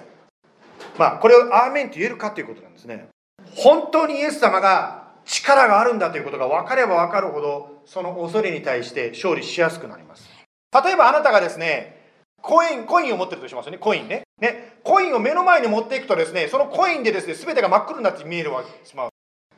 [0.97, 3.07] まあ、これをアーメンと言えるかということなんですね。
[3.55, 10.29] 本当にイエス様が力があるんだということが分かれば分かるほど、その恐れに対して勝利しやすくなります。
[10.83, 12.03] 例えばあなたがですね、
[12.41, 14.23] コイン、コインを持ってるとしますよね、コインね。
[14.39, 19.09] ね、コインを目の前に持っていくとですね、そのコインでですね、全てが真っ黒になって見えるわけしまう。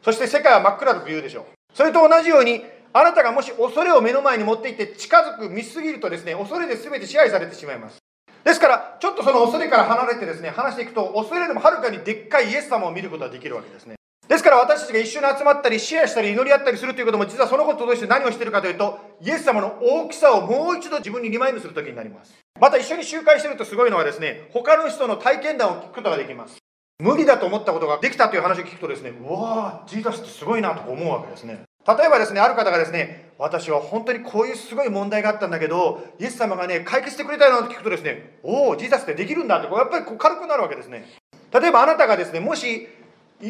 [0.03, 1.45] そして世界は真っ暗だと言うでしょう。
[1.73, 2.63] それと同じように、
[2.93, 7.97] あなたがもし恐れを目の前に持っていって近づく見すぎるとですね、恐れで全て支配されてしまいます。
[8.43, 13.95] ですから、ちょっとその恐れから離れてですね、話していくと、恐れよりもはるかにでっかいイエス様を見ることができるわけですね。
[14.27, 22.33] ですから私たちが一緒に集まったり、シェアしたり、祈り合ったりするということも、実はそのこととして何をしているかというと、イエス様の大きさをもう一度自分にリマインドするときになります。
[22.59, 26.57] また一緒に集会しているとすごいのはですね、他の人の体験談を聞くことができます。
[26.99, 31.63] 無理だと思ったことができたという話を聞くとですね、うわー、ジーザスってすごいなと思うわけですね。
[31.87, 41.05] 例えばですね、ある方がですね、私は本当にこういうすごい問題があったんだけどイエス様がね解決してくれたよって聞くとですねおおジーザスってできるんだってやっぱりこう軽くなるわけですね
[41.53, 42.87] 例えばあなたがですねもし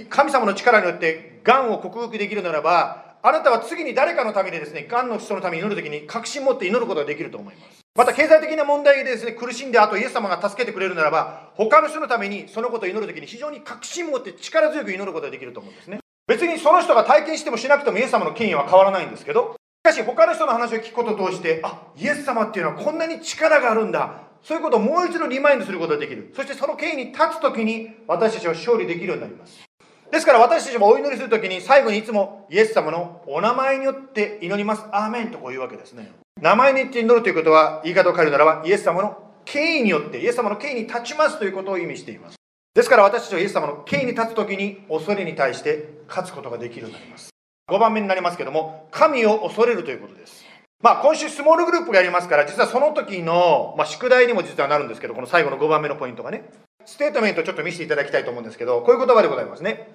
[0.09, 7.79] 神様の力によってがんを克服できるならばあなたは次に誰かのためにですねがんの人のために祈る時に確信持って祈ることができると思います。
[7.95, 15.99] また経済的な問題でですね苦しんであとイエス様が助けてくれるならば他の人のためにそのことを祈る時に非常に確信持って力強く祈ることができると思うんですね。
[16.27, 24.27] 別にその人が体験してもしなくてもイエス様の権威は変わらないんですけどしかし他の人の話を聞くことを通してあイエス様っていうのはこんなに力があるんだ。
[24.43, 26.31] そういうことをもう一度リマインドすることができる。
[26.35, 29.66] そしてその権威に立つ時に私たちは勝利できるようになります。
[30.11, 34.83] ですから私たちもお祈りする時に最後にいつもイエス様のお名前によって祈ります。
[34.91, 36.11] アーメンとこういうわけですね。
[36.41, 42.37] 名前によって祈るということは言い方を変えるならばイエス様の権威によってイエス様の権威に立ちますということを意味しています。
[42.73, 47.29] ですから私たちはイエス様の権威に立つ時に恐れに対して勝つことができるようになります。
[47.69, 50.45] 5番目になりますけども神を恐れるということです。
[50.81, 56.49] まあ今週スモールグループがやりますから実はその時の、宿題にも実はなるんですけどこの最後の5番目のポイントがね。
[56.87, 59.89] ステートメントをちょっと見せていただきたいと思うんですけどこういう言葉でございますね。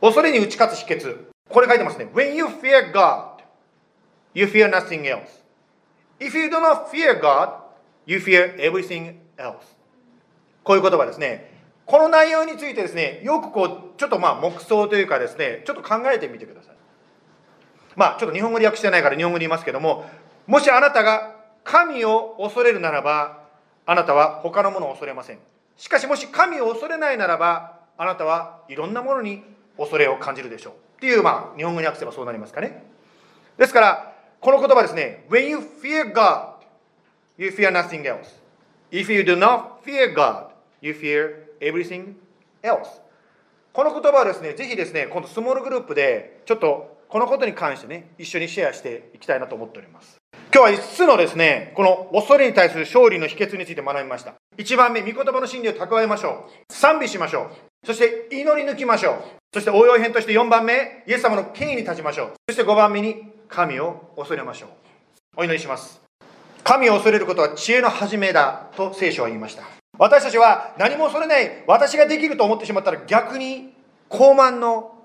[0.00, 1.26] 恐れに打ち勝つ秘訣。
[1.50, 2.08] これ書いてますね。
[2.14, 3.42] When you fear God
[4.32, 5.26] you fear nothing else.
[6.18, 7.50] If you do not fear God
[8.06, 9.56] you fear everything else.
[10.64, 11.52] こういう言葉ですね。
[11.84, 16.76] この内容についてですねよくこうちょっとまあ黙想というかですねちょっと考えてみてください。
[17.96, 20.08] まあちょっと日本語で訳してないから日本語で言いますけども
[20.46, 23.44] もしあなたが神を恐れるならば
[23.84, 25.38] あなたは他のものを恐れません。
[25.80, 29.42] しかしもし神を恐れないならばあなたはいろんなものに
[29.78, 30.72] 恐れを感じるでしょう。
[30.74, 32.84] っていうまあ日本語に訳せばそうなりますかね。
[33.56, 36.56] ですからこの言葉ですね When you fear God
[37.38, 38.26] you fear nothing else.
[38.92, 40.48] If you do not fear God
[40.82, 42.12] you fear everything
[42.62, 43.00] else.
[43.72, 50.19] この言葉をですねぜひですね今度スモールグループでちょっとこのことに関してね一緒にシェアしていきたいなと思っております。
[50.52, 54.34] 今日は5つのですねこの恐れに対する勝利の秘訣について学びました。
[54.58, 56.72] 1番目御言葉の真理を蓄えましょう。
[56.72, 57.50] 賛美しましょ
[57.84, 57.86] う。
[57.86, 59.16] そして祈り抜きましょう。
[59.54, 62.32] そして応用編として4番目イエス様の権威に立ちましょう。
[62.48, 64.70] そして5番目に神を恐れましょう。
[65.36, 66.00] お祈りします。
[66.64, 69.62] 神を恐れることは知恵の始めだと聖書は言いました。
[69.98, 71.62] 私たちは何も恐れない。
[71.68, 73.72] 私ができると思ってしまったら逆に
[74.08, 74.96] 傲慢の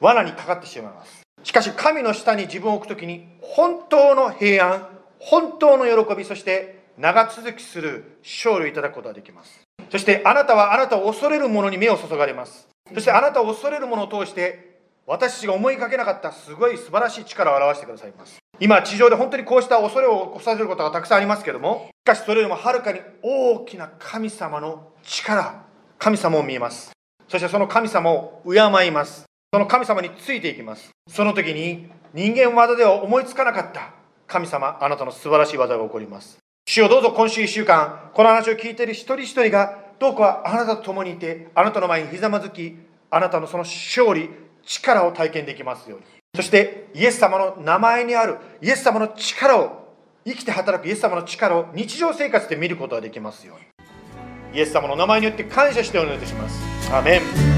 [0.00, 1.17] 罠にかかってしまいます。
[1.44, 9.60] しかし神の下に自分を置くときに本当の平安本当の喜びそして長続きする勝利をいただくことができます。
[9.90, 12.68] そしてあなたはあなたを恐れる者に目を注がれます。
[12.92, 18.38] そしてあなたを恐れる者を通して私たちが思いかけなかったすごい素晴らしい力を表してくださいます。
[18.60, 25.62] 今地上で本当にこうした恐れを起こさせることがたくさんありますけどもしかしそれよりもはるかに大きな神様の力
[25.98, 26.90] 神様を見えます。
[27.28, 29.27] そしてその神様を敬います。
[29.50, 30.90] その神様についていきます。
[31.08, 33.94] その時に人間技では思いつかなかった。
[34.26, 36.36] 神様あなたの素晴らしい技が起こります。
[36.66, 42.76] 主よどうぞ今週1週間この話を聞いている一人一人がどうかあなたと共にいてあなたの前にひざまずき
[43.10, 44.28] あなたのその勝利
[44.66, 46.04] 力を体験できますように。
[46.36, 49.94] そしてイエス様の名前にあるイエス様の力を
[50.26, 54.58] 生きて働くイエス様の力を日常生活で見ることができますように。
[54.58, 56.94] イエス様の名前によって感謝してお願いいたします。
[56.94, 57.57] アメン。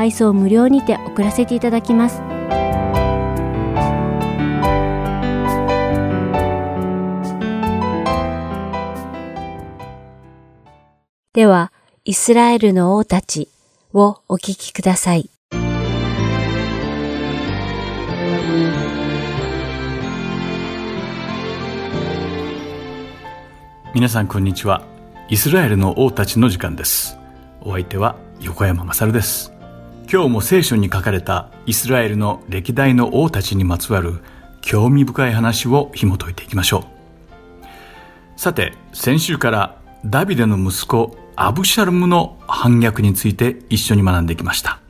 [0.00, 2.22] 配送無料にて送らせていただきます
[11.34, 11.70] では、
[12.04, 13.50] イスラエルの王たち
[13.92, 15.28] をお聞きください。
[23.94, 24.82] 皆さんこんにちは。
[25.28, 27.18] イスラエルの王たちの時間です。
[27.60, 29.59] お相手は横山まさるです。
[30.12, 34.24] 今日も聖書に書かれたイスラエルの歴代の王たちにまつわる
[34.60, 36.84] 興味深い話を紐解いていきましょ
[38.34, 38.40] う。
[38.40, 44.80] さて、先週からダビデの息子アブシャルムの反逆について一緒に学んできました。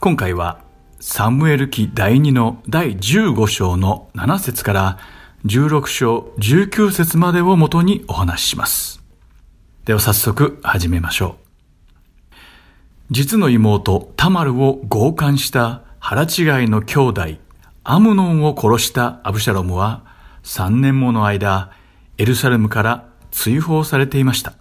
[0.00, 0.62] 今回は
[1.00, 4.98] サムエル記第2の第15章の7節から
[5.44, 9.02] 16章19節までをもとにお話しします。
[9.84, 11.49] では早速始めましょう。
[13.10, 17.22] 実の妹タマルを強姦した腹違いの兄弟
[17.82, 20.04] アムノンを殺したアブシャロムは
[20.44, 21.72] 3年もの間
[22.18, 24.54] エルサレムから追放されていました。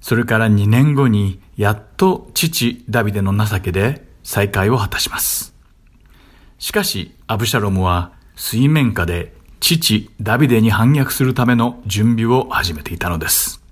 [0.00, 5.54] それから2年後にやっと父ダビデの情けで再会を果たします。
[6.58, 13.62] しかしアブシャロムは水面下で父ダビデに反逆するための準備を始めていたのです。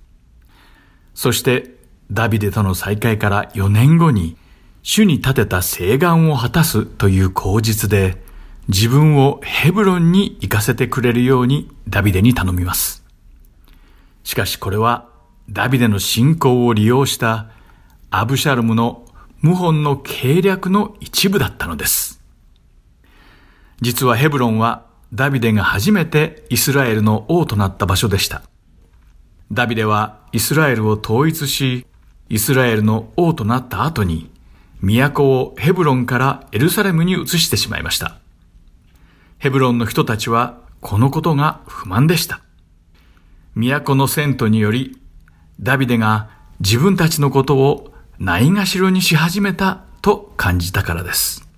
[1.15, 1.74] そして
[2.11, 4.37] ダビデとの再会から4年後に
[4.83, 8.23] 主に立てた誓願を果たすという口実で
[8.69, 13.05] 自分をヘブロンに行かせてくれるようにダビデに頼みます。
[14.23, 15.09] しかしこれは
[15.51, 17.49] ダビデの信仰を利用した
[18.11, 19.05] アブシャルムの
[19.43, 22.23] 謀反の計略の一部だったのです。
[23.81, 28.43] 実はヘブロンはダビデが初めてイスラエルの王となった場所でした。
[29.53, 31.87] ダビデはイスラエルを統一し、
[32.35, 34.29] イスラエルの王となった後に、
[34.83, 38.17] 都をヘブロンからエルサレムに移してしまいました。
[39.39, 42.41] ヘブロンの人たちはこのことが不満でした。
[43.55, 44.99] 都の遷都により、
[45.61, 46.29] ダビデが
[46.59, 51.49] 自分たちのことをないがしろにし始めたと感じたからです。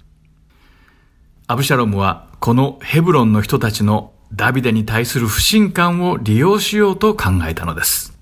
[1.46, 8.15] アブシャロムはこのヘブロンの人たちのダビデに対する不信感を利用しようと考えたのです。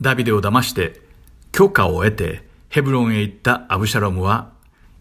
[0.00, 1.00] ダビデを騙して
[1.52, 4.50] 許可を得てヘブロンへ行ったアブシャロムは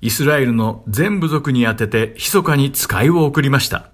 [0.02, 3.90] イスラエルの全部族に宛てて密かに使いを送りました。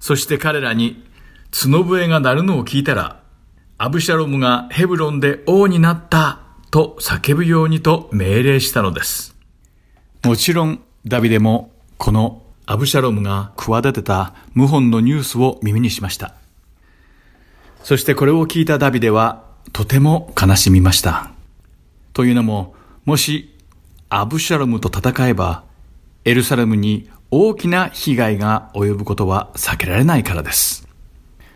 [0.00, 1.04] そして彼らに
[1.52, 3.22] 角笛が鳴るのを聞いたら
[3.78, 9.36] アブシャロムがヘブロンで王になったと叫ぶようにと命令したのです。
[10.24, 16.34] もちろんダビデもこのアブシャロムが企てた謀反のニュースを耳にしました。
[17.82, 21.30] そしてこれを聞いたダビデはとても悲しみました。
[22.12, 23.54] というのも、もし
[24.08, 25.64] アブシャロムと戦えば、
[26.24, 30.86] エルサレムに大きな被害が及ぶことは避けられないからです。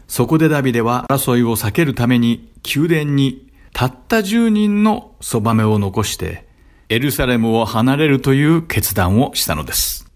[0.08, 6.46] そこでダビデは争いを避けるために宮殿にたった10人のそばめを残して
[6.88, 10.10] エルサレムを離れるという決断をしたのです。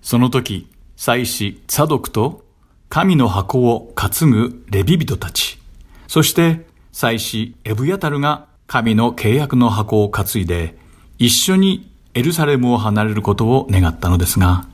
[0.00, 2.44] その時、祭司サドクと
[2.88, 5.58] 神の箱を担ぐレビ人たち、
[6.06, 6.64] そして
[6.94, 10.78] 祭司エブヤタルが神の契約の箱を担いで
[11.18, 14.68] 一緒にエルサレムを離れることを願ったのですが、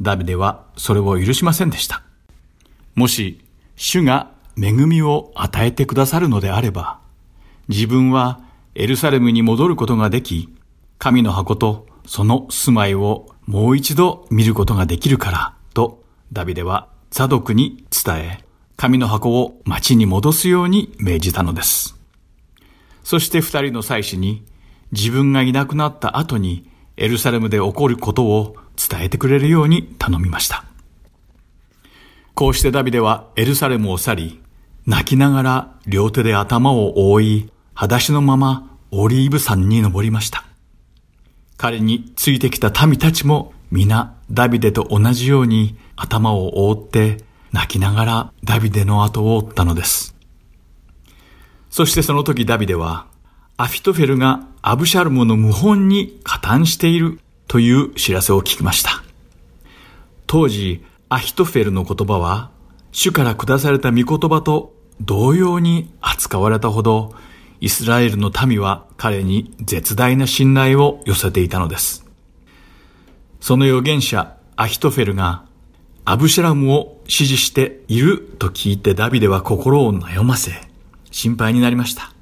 [0.00, 2.02] ダビデはそれを許しませんでした。
[2.94, 3.44] もし
[3.76, 7.00] 主が恵みを与えてくださるのであれば、
[7.68, 8.40] 自分は
[8.74, 10.48] エルサレムに戻ることができ、
[10.96, 16.02] 神の箱とその住まいをもう一度見ることができるから、と
[16.32, 18.47] ダビデはザドクに伝え、
[18.80, 21.96] 神の箱を町に戻すように命じたのです。
[23.02, 24.44] そして二人の祭司に、
[24.92, 30.64] 自分がいなくなった後にエルサレムで起こることを伝えてくれるように頼みました。
[32.36, 34.40] こうしてダビデはエルサレムを去り、
[34.86, 40.44] 泣きながら両手で頭を覆い、裸足のままオリーブ山に登りました。
[41.56, 50.14] 彼についてきた民たちも皆ダビデと同じように頭を覆って泣きながらダビデの後を追ったのです。
[51.70, 53.06] そしてその時ダビデは
[53.56, 59.02] アフィトフェルがアブシャルムの謀反に加担しているという知らせを聞きました。
[60.28, 62.50] 当時、アヒトフェルの言葉は、
[62.92, 67.14] 主から下された御言葉と同様に扱われたほど、
[67.60, 72.04] イスラエルの民は彼に絶大な信頼を寄せていたのです。
[73.40, 75.44] その預言者アヒトフェルが
[76.10, 80.52] アブシャラムを支持していると聞いてダビデは心を悩ませ、
[81.10, 82.14] 心配になりました。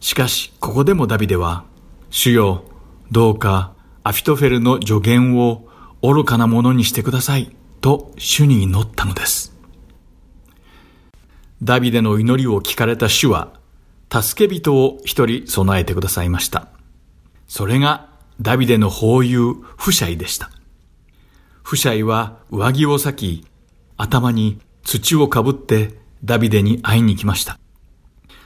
[0.00, 1.64] しかし、ここでもダビデは、
[2.10, 2.64] 主よ、
[3.10, 3.72] どうか
[4.02, 5.66] アフィトフェルの助言を
[6.02, 9.56] 愚かなものにしてください、と主に祈ったのです。
[11.62, 13.54] ダビデの祈りを聞かれた主は、
[14.12, 16.68] 助け人を一人備えてくださいました。
[17.48, 18.10] それが
[18.42, 20.50] ダビデの法友、フシャイでした。
[21.64, 23.46] フシャイは上着を裂き、
[23.96, 27.58] 頭に土をかぶってダビデに会いに来ました。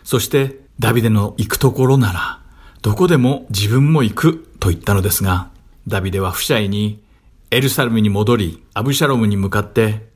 [0.05, 2.41] そしてダビデの行くところなら、
[2.81, 5.51] どこでも自分も行くと言ったのですが、
[5.89, 7.03] ダビデはフシャイに
[7.51, 10.09] エルサレムに戻り、アブシャロムに向かって、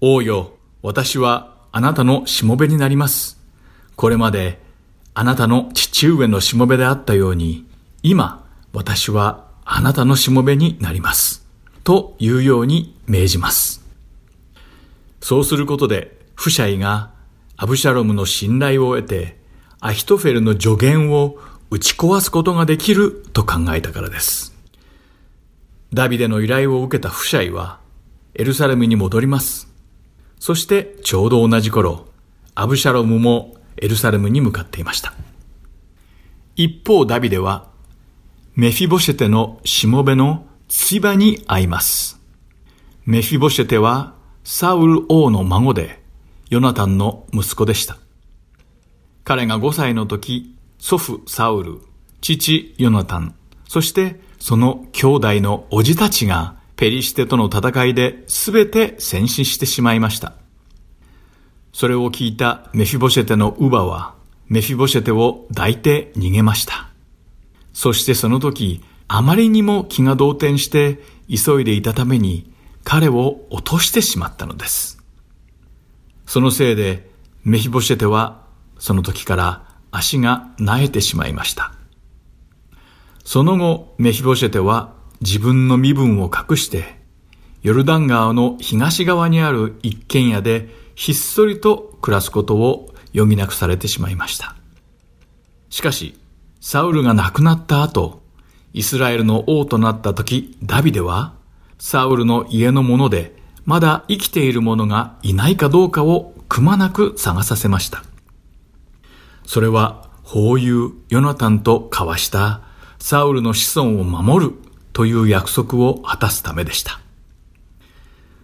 [0.00, 3.40] 王よ、私はあなたのしもべになります。
[3.96, 4.62] これまで
[5.14, 7.66] あなたの父上のしもべであったように、
[8.04, 11.45] 今、私はあなたのしもべになります。
[11.86, 13.86] というように命じます。
[15.20, 17.12] そうすることで、フシャイが
[17.56, 19.38] アブシャロムの信頼を得て、
[19.78, 21.38] アヒトフェルの助言を
[21.70, 24.52] 打ち壊すことができると考えたからです。
[25.92, 27.78] ダビデの依頼を受けたフシャイは、
[28.34, 29.72] エルサレムに戻ります。
[30.40, 32.08] そしてちょうど同じ頃、
[32.56, 35.14] アブシャロムもエルサレムに向かっていました。
[36.56, 37.68] 一方ダビデは、
[38.56, 42.20] メフィボシェテのしもべのツバに会います。
[43.04, 46.02] メフィボシェテはサウル王の孫で、
[46.50, 47.98] ヨナタンの息子でした。
[49.24, 51.80] 彼が5歳の時、祖父サウル、
[52.20, 53.34] 父ヨナタン、
[53.68, 60.34] そしてその兄弟の叔父たちがペリシテとの戦いで全て戦死してしまいました。
[61.72, 64.14] それを聞いたメフィボシェテの乳母は、
[64.48, 66.90] メフィボシェテを抱いて逃げました。
[67.72, 72.52] そしてその時、あまりにも気が動転して急いでいたために、
[72.84, 74.98] 彼を落としてしまったのです。
[76.26, 77.10] そのせいで、
[77.44, 78.44] メフィボシェテは、
[78.78, 81.72] その時から足が苗えてしまいました。
[83.24, 87.00] その後、メフィボシェテは自分の身分を隠して、
[87.62, 94.54] ヨルダン川の東側にある一軒家でひっそりと暮らすことを余儀なくされてしまいました。
[95.70, 96.18] しかし、
[96.60, 98.22] サウルが亡くなった後、
[98.76, 101.32] イスラエルの王となった時、ダビデは、
[101.78, 108.04] サウルの家の者で、まだ生きている者がいないかどうかをくまなく探させました。
[109.46, 112.60] それは、法友ヨナタンと交わした
[112.98, 114.52] サウルの子孫を守る
[114.92, 117.00] という約束を果たすためでした。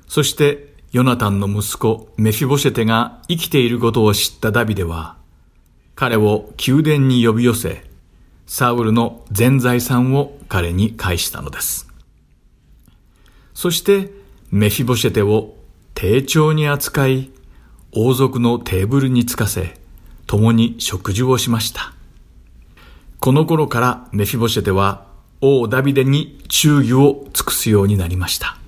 [0.09, 5.19] そして、ヨナタンの息子メフィボシェテが生きていることを知ったダビデは、
[5.95, 7.92] 彼を宮殿に呼び寄せ、
[8.55, 11.89] サウルの全財産を彼に返したのです。
[13.55, 14.11] そして、
[14.51, 15.55] メフィボシェテを
[15.95, 17.31] 丁重に扱い、
[17.93, 19.81] 王族のテーブルにつかせ、
[20.27, 21.95] 共に食事をしました。
[23.21, 25.07] この頃からメフィボシェテは
[25.41, 28.59] 王ダビデに忠義を尽くすようになりました。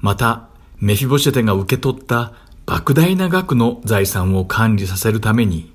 [0.00, 0.48] また、
[0.78, 2.32] メフィボシェテが受け取った
[2.64, 5.70] 莫大な額の財産を管理させるために、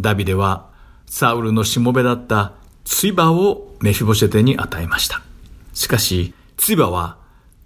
[0.00, 0.70] ダビデは
[1.14, 2.52] サウルのしもべだった
[2.84, 5.20] ツイバをメフィボシェテに与えました。
[5.74, 7.18] しかし、ツイバは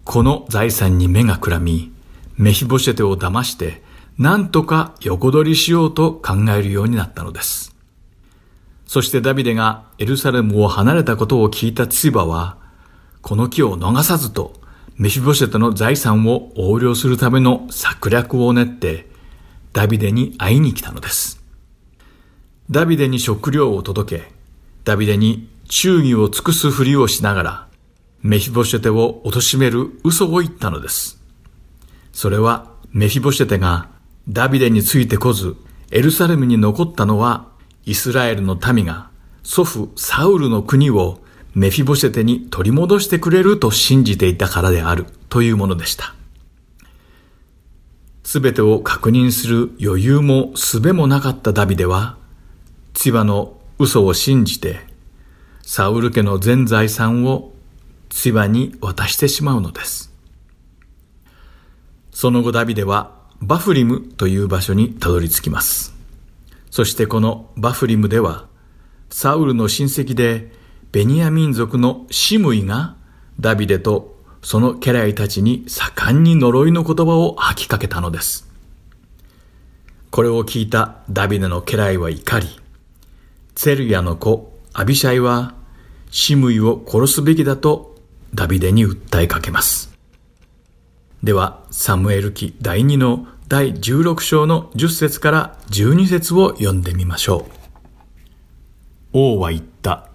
[0.03, 1.93] この財産に目がくらみ、
[2.37, 3.85] メフィボシェテを騙して、
[4.19, 7.73] 何とか横取りしようと考えるようになったのです。
[8.85, 12.57] そしてダビデがエルサレムを離れたことを聞いたツイバは、
[13.23, 14.55] この木を逃さずと、
[14.97, 19.09] メフィボシェテの財産を横領するための策略を練って、
[19.73, 21.46] ダビデに会いに来たのです。
[22.69, 24.33] ダビデに食料を届け、
[24.85, 27.69] ダビデに忠義を尽くすふりをしながら、
[28.23, 31.23] メフィボシェテを貶める嘘を言ったのです。
[32.13, 33.89] それはメフィボシェテが
[34.29, 35.55] ダビデについてこず、
[35.93, 37.47] エルサレムに残ったのは、
[37.85, 39.11] イスラエルの民が
[39.45, 41.21] 祖父サウルの国を
[41.55, 46.17] メフィボシェテに取り戻してくれると信じていたからであるというものでした。
[48.25, 52.17] すべてを確認する余裕も術もなかったダビデは、
[52.97, 54.81] 千葉の嘘を信じて、
[55.61, 57.53] サウル家の全財産を
[58.09, 60.11] 千葉に渡してしまうのです。
[62.11, 65.95] その後ダビデはバフリムという場所にたどり着きます。
[66.71, 68.47] そしてこのバフリムでは、
[69.11, 70.51] サウルの親戚で
[70.91, 72.97] ベニヤ民族のシムイが
[73.39, 78.49] ダビデとその家来たちに盛んに呪いの言葉を吐きかけたのです。
[80.11, 82.49] これを聞いたダビデの家来は怒り、
[83.57, 85.55] ツェルヤの子アビシャイは
[86.11, 87.97] シムイを殺すべきだと
[88.35, 89.97] ダビデに訴えかけます。
[91.23, 97.47] では、サムエル記第2の第16章の10節から12節を読んでみましょ
[99.15, 99.15] う。
[99.15, 100.11] 王は言った。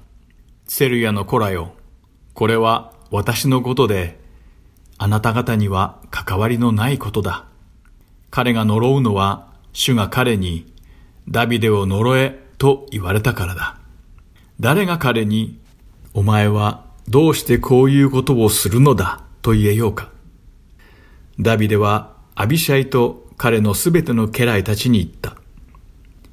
[0.68, 1.74] セルヤの子らよ。
[2.36, 4.20] これは私のことで、
[5.00, 7.46] あなた方には関わりのないことだ。
[8.30, 10.72] 彼が呪うのは、主が彼に、
[11.28, 13.80] ダビデを呪えと言われたからだ。
[14.60, 15.60] 誰が彼に、
[16.14, 20.12] お前はどうしてこういうことをするのだと言えようか。
[21.40, 25.38] ダビデはアビシャイと彼のすべての家来たちに言った。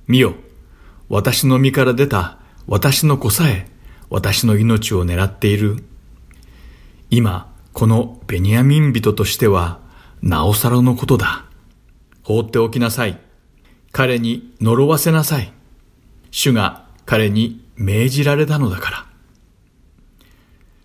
[0.07, 0.35] 見よ、
[1.09, 3.67] 私の身から出た私の子さえ
[4.11, 5.83] 私の命を狙っている。
[7.09, 9.81] 今、このベニヤミン人としては、
[10.21, 11.47] なおさらのことだ。
[12.23, 13.19] 放っておきなさい。
[13.93, 15.55] 彼に呪わせなさい。
[16.31, 19.07] 主が彼に命じられたのだから。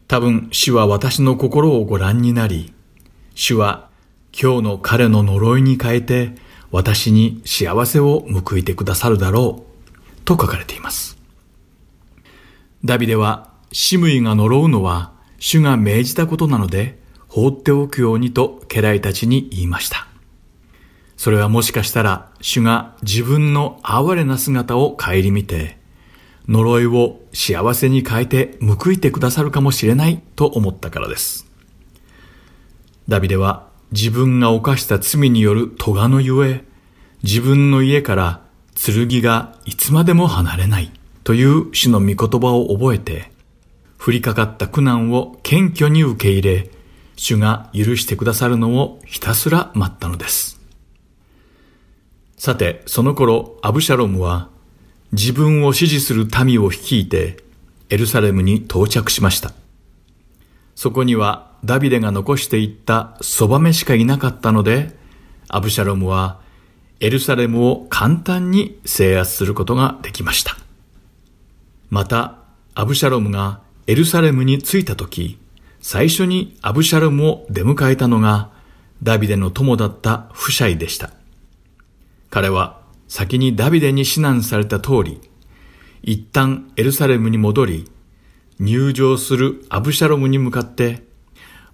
[0.08, 2.74] 多分主は私の心をご覧になり、
[3.36, 3.89] 主は
[4.32, 6.36] 今日の彼の呪いに変えて
[6.72, 11.18] 私に幸せを報いてくださるだろう、と書かれています。
[12.86, 20.08] ダビデは、シムイが呪うのは主が命じたことなので放っておくようにと家来たちに言いました。
[21.18, 25.78] それはもしかしたら主が自分の哀れな姿を顧みて
[26.50, 31.48] 呪いを幸せに変えて報いてくださるかもしれないと思ったからです。
[33.08, 36.66] ダビデは自分が犯した罪による咎のゆえ、
[37.24, 38.41] 自分の家から
[38.76, 40.91] 剣がいつまでも離れない
[41.24, 43.32] という主の御言葉を覚えて、
[44.06, 46.70] 降りかかった苦難を謙虚に受け入れ、
[47.16, 50.53] 主が許してくださるのをひたすら待ったのです。
[52.44, 54.50] さて、その頃、アブシャロムは
[55.14, 57.38] 自分を支持する民を率いて
[57.89, 59.54] エルサレムに到着しました。
[60.76, 64.94] そこにはダビデが残していったそばめしかいなかったので、
[65.48, 66.41] アブシャロムは
[67.00, 70.58] エルサレムを簡単に制圧することができました。
[71.89, 72.39] また、
[72.76, 75.39] アブシャロムがエルサレムに着いた時、
[75.80, 78.50] 最初にアブシャロムを出迎えたのが
[79.02, 81.12] ダビデの友だったフシャイでした。
[82.34, 85.22] 彼は先にダビデに指南された通り、
[86.02, 87.92] 一旦エルサレムに戻り、
[88.58, 91.04] 入場するアブシャロムに向かって、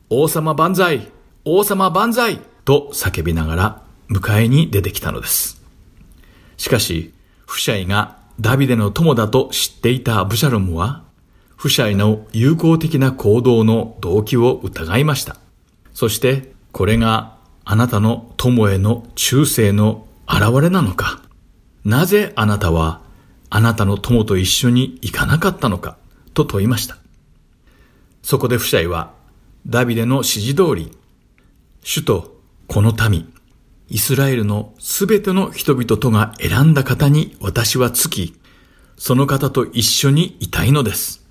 [0.09, 1.13] 王様万歳
[1.45, 5.63] 王様万歳と叫びながら迎えに出てきたのです。
[6.57, 7.13] しかし、
[7.45, 11.05] フシャイがダビデの友だと知っていたアブシャロムは、
[11.55, 15.37] フシャイの友好的な行動の動機を疑いました。
[15.93, 21.21] そして、これがあなたの友への忠誠の現れなのか？
[21.83, 23.01] なぜあなたは
[23.49, 25.97] あなたの友と一緒に行かなかったのか？
[26.33, 26.97] と問いました。
[28.21, 29.13] そこでフシャイは
[29.65, 30.91] ダビデの指示通り、
[31.83, 33.33] 主とこの民、
[33.89, 38.39] イスラエルのすべての人々とが選んだ方に私はつき、
[38.97, 41.25] その方と一緒にいたいのです。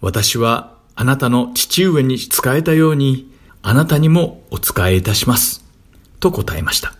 [0.00, 3.32] 私はあなたの父上に仕えたように、
[3.62, 5.64] あなたにもお仕えいたします。
[6.18, 6.94] と答えました。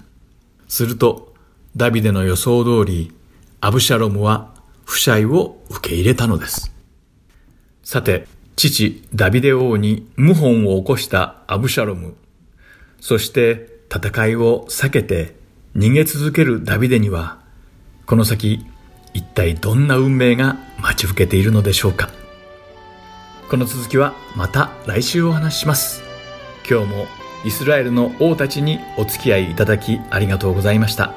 [0.73, 1.35] すると、
[1.77, 3.13] ダビデの予想通り、
[3.61, 4.55] アブシャロムは
[4.87, 6.73] 不シを受け入れたのです。
[7.85, 12.15] さて、父ダビデ王に謀反を起こしたアブシャロム、
[13.03, 15.37] そして戦いを避けて
[15.77, 17.39] 逃げ続けるダビデには、
[18.07, 18.65] この先
[19.13, 22.09] 一体どんな運命が待ち受けているのでしょうか。
[23.51, 26.03] この続きはまた来週お話しします。
[26.67, 27.07] 今日も
[27.45, 31.15] イスラエルの王たちにお付き合いいただきありがとうございました。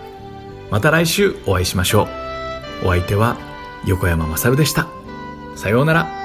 [0.71, 2.07] また来週お会いしましょ
[2.83, 2.87] う。
[2.87, 3.37] お相手は
[3.85, 4.87] 横山まさるでした。
[5.55, 6.24] さようなら。